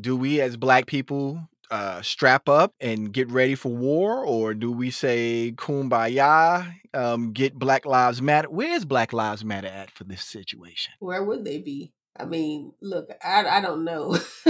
do 0.00 0.16
we 0.16 0.40
as 0.40 0.56
black 0.56 0.86
people 0.86 1.40
uh, 1.70 2.02
strap 2.02 2.48
up 2.48 2.74
and 2.80 3.12
get 3.12 3.30
ready 3.30 3.54
for 3.54 3.70
war, 3.70 4.24
or 4.24 4.54
do 4.54 4.70
we 4.72 4.90
say 4.90 5.52
kumbaya, 5.56 6.72
um, 6.94 7.32
get 7.32 7.58
Black 7.58 7.84
Lives 7.86 8.22
Matter? 8.22 8.48
Where's 8.50 8.84
Black 8.84 9.12
Lives 9.12 9.44
Matter 9.44 9.68
at 9.68 9.90
for 9.90 10.04
this 10.04 10.22
situation? 10.22 10.94
Where 11.00 11.24
would 11.24 11.44
they 11.44 11.58
be? 11.58 11.92
I 12.18 12.24
mean, 12.24 12.72
look, 12.80 13.10
I, 13.22 13.44
I 13.44 13.60
don't 13.60 13.84
know. 13.84 14.12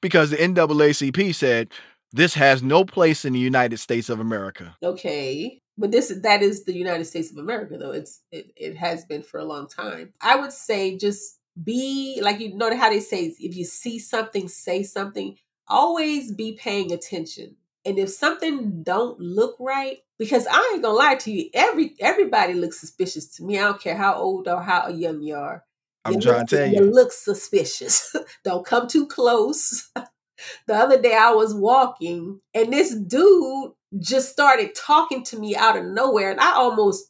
because 0.00 0.30
the 0.30 0.36
NAACP 0.36 1.34
said 1.34 1.72
this 2.12 2.34
has 2.34 2.62
no 2.62 2.84
place 2.84 3.24
in 3.24 3.32
the 3.32 3.38
United 3.38 3.78
States 3.78 4.08
of 4.08 4.20
America. 4.20 4.76
okay, 4.82 5.60
but 5.76 5.90
this 5.92 6.12
that 6.22 6.42
is 6.42 6.64
the 6.64 6.74
United 6.74 7.04
States 7.04 7.30
of 7.30 7.38
America, 7.38 7.78
though. 7.78 7.92
It's 7.92 8.22
it, 8.32 8.52
it 8.56 8.76
has 8.76 9.04
been 9.04 9.22
for 9.22 9.38
a 9.38 9.44
long 9.44 9.68
time. 9.68 10.12
I 10.20 10.36
would 10.36 10.52
say 10.52 10.96
just 10.96 11.37
be 11.64 12.20
like 12.22 12.40
you 12.40 12.54
know 12.56 12.74
how 12.76 12.90
they 12.90 13.00
say 13.00 13.34
if 13.38 13.56
you 13.56 13.64
see 13.64 13.98
something, 13.98 14.48
say 14.48 14.82
something. 14.82 15.36
Always 15.68 16.32
be 16.32 16.52
paying 16.52 16.92
attention. 16.92 17.56
And 17.84 17.98
if 17.98 18.10
something 18.10 18.82
don't 18.82 19.18
look 19.20 19.56
right, 19.60 19.98
because 20.18 20.46
I 20.50 20.70
ain't 20.74 20.82
gonna 20.82 20.94
lie 20.96 21.14
to 21.16 21.30
you, 21.30 21.50
every 21.54 21.94
everybody 22.00 22.54
looks 22.54 22.80
suspicious 22.80 23.26
to 23.36 23.44
me. 23.44 23.58
I 23.58 23.62
don't 23.64 23.80
care 23.80 23.96
how 23.96 24.14
old 24.14 24.48
or 24.48 24.62
how 24.62 24.88
young 24.88 25.20
you 25.22 25.36
are. 25.36 25.64
I'm 26.04 26.14
You 26.14 26.20
trying 26.20 26.38
look- 26.40 26.48
to 26.48 26.56
tell 26.56 26.66
You 26.66 26.80
you. 26.84 26.90
look 26.90 27.12
suspicious. 27.12 28.14
Don't 28.44 28.64
come 28.64 28.86
too 28.88 29.06
close. 29.06 29.90
the 30.66 30.74
other 30.74 31.00
day 31.00 31.14
I 31.14 31.30
was 31.32 31.54
walking 31.54 32.40
and 32.54 32.72
this 32.72 32.94
dude 32.94 33.72
just 33.98 34.30
started 34.30 34.74
talking 34.74 35.24
to 35.24 35.38
me 35.38 35.56
out 35.56 35.76
of 35.76 35.84
nowhere 35.84 36.30
and 36.30 36.40
I 36.40 36.52
almost 36.52 37.07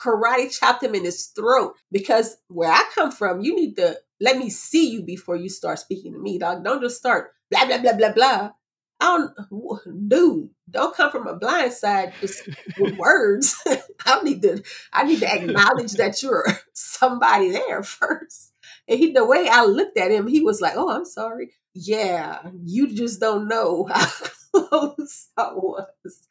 karate 0.00 0.56
chopped 0.56 0.82
him 0.82 0.94
in 0.94 1.04
his 1.04 1.26
throat 1.26 1.74
because 1.92 2.36
where 2.48 2.70
I 2.70 2.84
come 2.94 3.10
from, 3.12 3.40
you 3.40 3.54
need 3.54 3.76
to 3.76 3.96
let 4.20 4.36
me 4.36 4.50
see 4.50 4.90
you 4.90 5.02
before 5.02 5.36
you 5.36 5.48
start 5.48 5.78
speaking 5.78 6.12
to 6.12 6.18
me, 6.18 6.38
dog. 6.38 6.64
Don't 6.64 6.82
just 6.82 6.98
start 6.98 7.32
blah 7.50 7.66
blah 7.66 7.78
blah 7.78 7.94
blah 7.94 8.12
blah. 8.12 8.50
I 9.02 9.16
don't, 9.16 10.08
dude. 10.08 10.50
Don't 10.68 10.94
come 10.94 11.10
from 11.10 11.26
a 11.26 11.34
blind 11.34 11.72
side 11.72 12.12
just 12.20 12.46
with 12.78 12.96
words. 12.98 13.56
I 14.06 14.22
need 14.22 14.42
to, 14.42 14.62
I 14.92 15.04
need 15.04 15.20
to 15.20 15.34
acknowledge 15.34 15.92
that 15.92 16.22
you're 16.22 16.46
somebody 16.74 17.50
there 17.50 17.82
first. 17.82 18.52
And 18.86 18.98
he, 18.98 19.12
the 19.12 19.24
way 19.24 19.48
I 19.50 19.64
looked 19.64 19.96
at 19.96 20.10
him, 20.10 20.26
he 20.26 20.42
was 20.42 20.60
like, 20.60 20.74
"Oh, 20.76 20.90
I'm 20.90 21.04
sorry. 21.04 21.52
Yeah, 21.74 22.40
you 22.62 22.92
just 22.92 23.20
don't 23.20 23.48
know 23.48 23.88
how 23.90 24.06
close 24.52 25.28
I 25.36 25.52
was." 25.54 26.28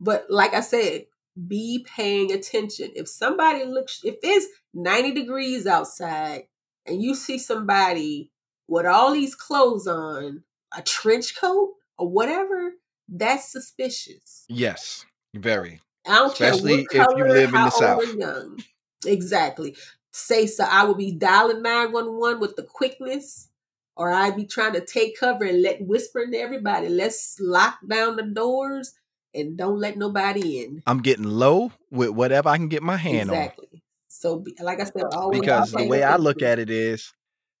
But 0.00 0.26
like 0.28 0.54
I 0.54 0.60
said, 0.60 1.06
be 1.46 1.84
paying 1.88 2.32
attention. 2.32 2.90
If 2.94 3.08
somebody 3.08 3.64
looks, 3.64 4.00
if 4.04 4.16
it's 4.22 4.46
90 4.72 5.12
degrees 5.12 5.66
outside 5.66 6.44
and 6.86 7.02
you 7.02 7.14
see 7.14 7.38
somebody 7.38 8.30
with 8.68 8.86
all 8.86 9.12
these 9.12 9.34
clothes 9.34 9.86
on, 9.86 10.44
a 10.76 10.82
trench 10.82 11.38
coat 11.38 11.74
or 11.98 12.08
whatever, 12.08 12.72
that's 13.08 13.50
suspicious. 13.50 14.44
Yes, 14.48 15.04
very. 15.34 15.80
I 16.06 16.16
don't 16.16 16.32
Especially 16.32 16.86
care 16.86 17.02
if 17.02 17.08
what 17.08 17.16
you 17.18 17.24
color, 17.24 17.28
live 17.28 17.48
in 17.48 17.52
the 17.54 17.70
South. 17.70 18.14
young. 18.16 18.62
Exactly. 19.06 19.76
Say 20.12 20.46
so. 20.46 20.64
I 20.64 20.84
will 20.84 20.94
be 20.94 21.12
dialing 21.12 21.62
nine 21.62 21.92
one 21.92 22.18
one 22.18 22.40
with 22.40 22.56
the 22.56 22.62
quickness, 22.62 23.48
or 23.96 24.10
I'd 24.10 24.36
be 24.36 24.44
trying 24.44 24.74
to 24.74 24.84
take 24.84 25.18
cover 25.18 25.44
and 25.44 25.62
let 25.62 25.80
whispering 25.86 26.32
to 26.32 26.38
everybody. 26.38 26.88
Let's 26.88 27.36
lock 27.40 27.78
down 27.88 28.16
the 28.16 28.22
doors 28.22 28.94
and 29.34 29.56
don't 29.56 29.78
let 29.78 29.96
nobody 29.96 30.60
in. 30.60 30.82
I'm 30.86 31.00
getting 31.02 31.24
low 31.24 31.72
with 31.90 32.10
whatever 32.10 32.48
I 32.48 32.56
can 32.56 32.68
get 32.68 32.82
my 32.82 32.96
hand 32.96 33.30
on. 33.30 33.36
exactly. 33.36 33.82
So, 34.08 34.38
be, 34.38 34.54
like 34.60 34.80
I 34.80 34.84
said, 34.84 35.04
always 35.12 35.40
Because 35.40 35.72
the 35.72 35.86
way 35.86 36.02
I 36.02 36.16
look 36.16 36.42
at 36.42 36.58
it 36.58 36.70
is, 36.70 37.12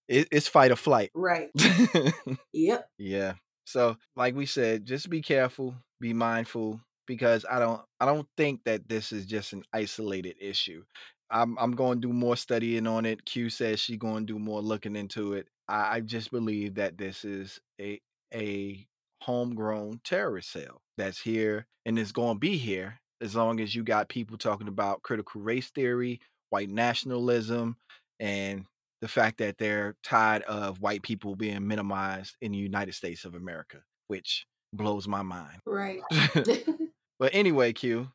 it, 0.08 0.28
it's 0.30 0.48
fight 0.48 0.70
or 0.70 0.76
flight. 0.76 1.10
right. 1.14 1.50
Yep. 2.52 2.88
yeah. 2.98 3.32
So, 3.64 3.96
like 4.16 4.36
we 4.36 4.46
said, 4.46 4.84
just 4.84 5.10
be 5.10 5.20
careful, 5.20 5.74
be 6.00 6.12
mindful, 6.12 6.80
because 7.06 7.44
I 7.50 7.58
don't, 7.58 7.80
I 8.00 8.06
don't 8.06 8.28
think 8.36 8.60
that 8.64 8.88
this 8.88 9.10
is 9.12 9.26
just 9.26 9.52
an 9.52 9.64
isolated 9.72 10.36
issue. 10.40 10.84
I'm, 11.30 11.58
I'm 11.58 11.72
going 11.72 12.00
to 12.00 12.08
do 12.08 12.12
more 12.12 12.36
studying 12.36 12.86
on 12.86 13.06
it. 13.06 13.24
Q 13.24 13.50
says 13.50 13.80
she 13.80 13.96
going 13.96 14.26
to 14.26 14.34
do 14.34 14.38
more 14.38 14.60
looking 14.60 14.94
into 14.94 15.32
it. 15.34 15.48
I, 15.68 15.96
I 15.96 16.00
just 16.00 16.30
believe 16.30 16.76
that 16.76 16.96
this 16.96 17.24
is 17.24 17.58
a, 17.80 18.00
a 18.32 18.86
homegrown 19.22 20.00
terrorist 20.04 20.52
cell 20.52 20.82
that's 20.96 21.20
here 21.20 21.66
and 21.86 21.98
is 21.98 22.12
going 22.12 22.36
to 22.36 22.40
be 22.40 22.56
here 22.56 23.00
as 23.20 23.34
long 23.34 23.60
as 23.60 23.74
you 23.74 23.82
got 23.82 24.08
people 24.08 24.36
talking 24.36 24.68
about 24.68 25.02
critical 25.02 25.40
race 25.40 25.70
theory, 25.70 26.20
white 26.50 26.68
nationalism, 26.68 27.76
and 28.20 28.66
the 29.00 29.08
fact 29.08 29.38
that 29.38 29.58
they're 29.58 29.96
tired 30.02 30.42
of 30.42 30.80
white 30.80 31.02
people 31.02 31.36
being 31.36 31.66
minimized 31.66 32.36
in 32.40 32.52
the 32.52 32.58
United 32.58 32.94
States 32.94 33.24
of 33.24 33.34
America, 33.34 33.78
which 34.08 34.46
blows 34.72 35.06
my 35.06 35.22
mind. 35.22 35.58
right. 35.66 36.00
but 37.18 37.30
anyway, 37.34 37.72
Q, 37.72 38.08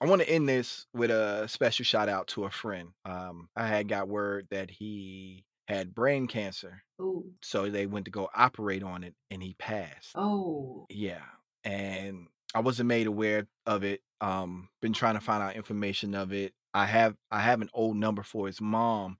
I 0.00 0.06
want 0.06 0.22
to 0.22 0.28
end 0.28 0.48
this 0.48 0.86
with 0.92 1.10
a 1.10 1.46
special 1.48 1.84
shout 1.84 2.08
out 2.08 2.28
to 2.28 2.44
a 2.44 2.50
friend. 2.50 2.88
Um, 3.04 3.48
I 3.56 3.66
had 3.66 3.88
got 3.88 4.08
word 4.08 4.46
that 4.50 4.70
he 4.70 5.44
had 5.68 5.94
brain 5.94 6.26
cancer, 6.26 6.82
Ooh. 7.00 7.24
so 7.42 7.70
they 7.70 7.86
went 7.86 8.04
to 8.04 8.10
go 8.10 8.28
operate 8.34 8.82
on 8.82 9.02
it, 9.04 9.14
and 9.30 9.42
he 9.42 9.54
passed. 9.58 10.12
Oh. 10.14 10.86
Yeah. 10.90 11.22
And 11.64 12.28
I 12.54 12.60
wasn't 12.60 12.88
made 12.88 13.06
aware 13.06 13.46
of 13.66 13.84
it. 13.84 14.00
Um, 14.20 14.68
been 14.80 14.92
trying 14.92 15.14
to 15.14 15.20
find 15.20 15.42
out 15.42 15.56
information 15.56 16.14
of 16.14 16.32
it. 16.32 16.52
I 16.72 16.86
have 16.86 17.16
I 17.30 17.40
have 17.40 17.60
an 17.60 17.70
old 17.72 17.96
number 17.96 18.22
for 18.22 18.46
his 18.46 18.60
mom, 18.60 19.18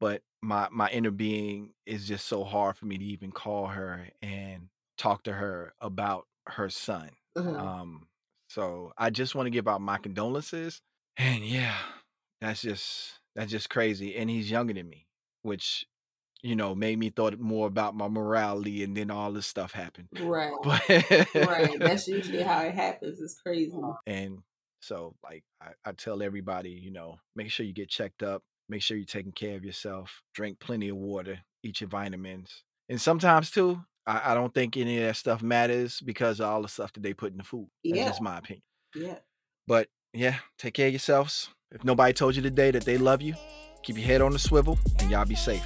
but 0.00 0.22
my 0.42 0.68
my 0.70 0.88
inner 0.90 1.10
being 1.10 1.70
is 1.86 2.06
just 2.06 2.26
so 2.26 2.44
hard 2.44 2.76
for 2.76 2.86
me 2.86 2.98
to 2.98 3.04
even 3.04 3.32
call 3.32 3.66
her 3.66 4.08
and 4.22 4.68
talk 4.98 5.24
to 5.24 5.32
her 5.32 5.74
about 5.80 6.26
her 6.46 6.68
son. 6.68 7.10
Uh-huh. 7.36 7.50
Um, 7.50 8.06
so 8.48 8.92
I 8.96 9.10
just 9.10 9.34
want 9.34 9.46
to 9.46 9.50
give 9.50 9.68
out 9.68 9.80
my 9.80 9.98
condolences. 9.98 10.80
And 11.16 11.44
yeah, 11.44 11.76
that's 12.40 12.62
just 12.62 13.20
that's 13.34 13.50
just 13.50 13.70
crazy. 13.70 14.16
And 14.16 14.28
he's 14.28 14.50
younger 14.50 14.74
than 14.74 14.88
me, 14.88 15.06
which 15.42 15.86
you 16.46 16.56
know 16.56 16.74
made 16.74 16.98
me 16.98 17.10
thought 17.10 17.38
more 17.40 17.66
about 17.66 17.94
my 17.96 18.08
morality, 18.08 18.84
and 18.84 18.96
then 18.96 19.10
all 19.10 19.32
this 19.32 19.46
stuff 19.46 19.72
happened. 19.72 20.08
right. 20.20 20.52
But 20.62 21.34
right. 21.34 21.78
That's 21.78 22.06
usually 22.08 22.42
how 22.42 22.60
it 22.62 22.74
happens. 22.74 23.20
It's 23.20 23.40
crazy. 23.40 23.72
Uh, 23.82 23.92
and 24.06 24.38
so 24.80 25.14
like 25.24 25.42
I, 25.60 25.70
I 25.84 25.92
tell 25.92 26.22
everybody, 26.22 26.70
you 26.70 26.90
know, 26.92 27.18
make 27.34 27.50
sure 27.50 27.66
you 27.66 27.72
get 27.72 27.88
checked 27.88 28.22
up, 28.22 28.42
make 28.68 28.82
sure 28.82 28.96
you're 28.96 29.06
taking 29.06 29.32
care 29.32 29.56
of 29.56 29.64
yourself, 29.64 30.22
drink 30.34 30.58
plenty 30.60 30.88
of 30.88 30.96
water, 30.96 31.38
eat 31.62 31.80
your 31.80 31.88
vitamins. 31.90 32.62
And 32.88 33.00
sometimes 33.00 33.50
too, 33.50 33.80
I, 34.06 34.30
I 34.32 34.34
don't 34.34 34.54
think 34.54 34.76
any 34.76 34.98
of 34.98 35.04
that 35.06 35.16
stuff 35.16 35.42
matters 35.42 36.00
because 36.00 36.38
of 36.40 36.46
all 36.48 36.62
the 36.62 36.68
stuff 36.68 36.92
that 36.92 37.02
they 37.02 37.14
put 37.14 37.32
in 37.32 37.38
the 37.38 37.44
food. 37.44 37.68
That's 37.84 37.96
Yeah. 37.96 38.06
just 38.08 38.20
my 38.22 38.38
opinion. 38.38 38.62
Yeah. 38.94 39.18
But 39.66 39.88
yeah, 40.12 40.36
take 40.58 40.74
care 40.74 40.86
of 40.86 40.92
yourselves. 40.92 41.48
If 41.72 41.82
nobody 41.82 42.12
told 42.12 42.36
you 42.36 42.42
today 42.42 42.70
that 42.70 42.84
they 42.84 42.96
love 42.98 43.20
you, 43.20 43.34
keep 43.82 43.96
your 43.96 44.06
head 44.06 44.20
on 44.20 44.30
the 44.32 44.38
swivel 44.38 44.78
and 45.00 45.10
y'all 45.10 45.24
be 45.24 45.34
safe. 45.34 45.64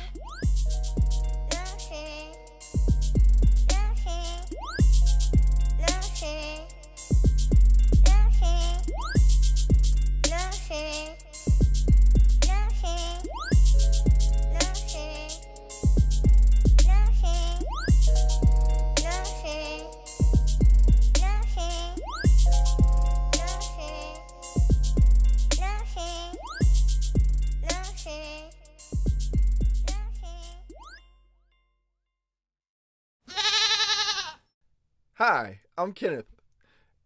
I'm 35.81 35.95
Kenneth, 35.95 36.27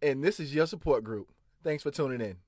and 0.02 0.24
this 0.24 0.40
is 0.40 0.52
your 0.52 0.66
support 0.66 1.04
group. 1.04 1.28
Thanks 1.62 1.84
for 1.84 1.92
tuning 1.92 2.20
in. 2.20 2.38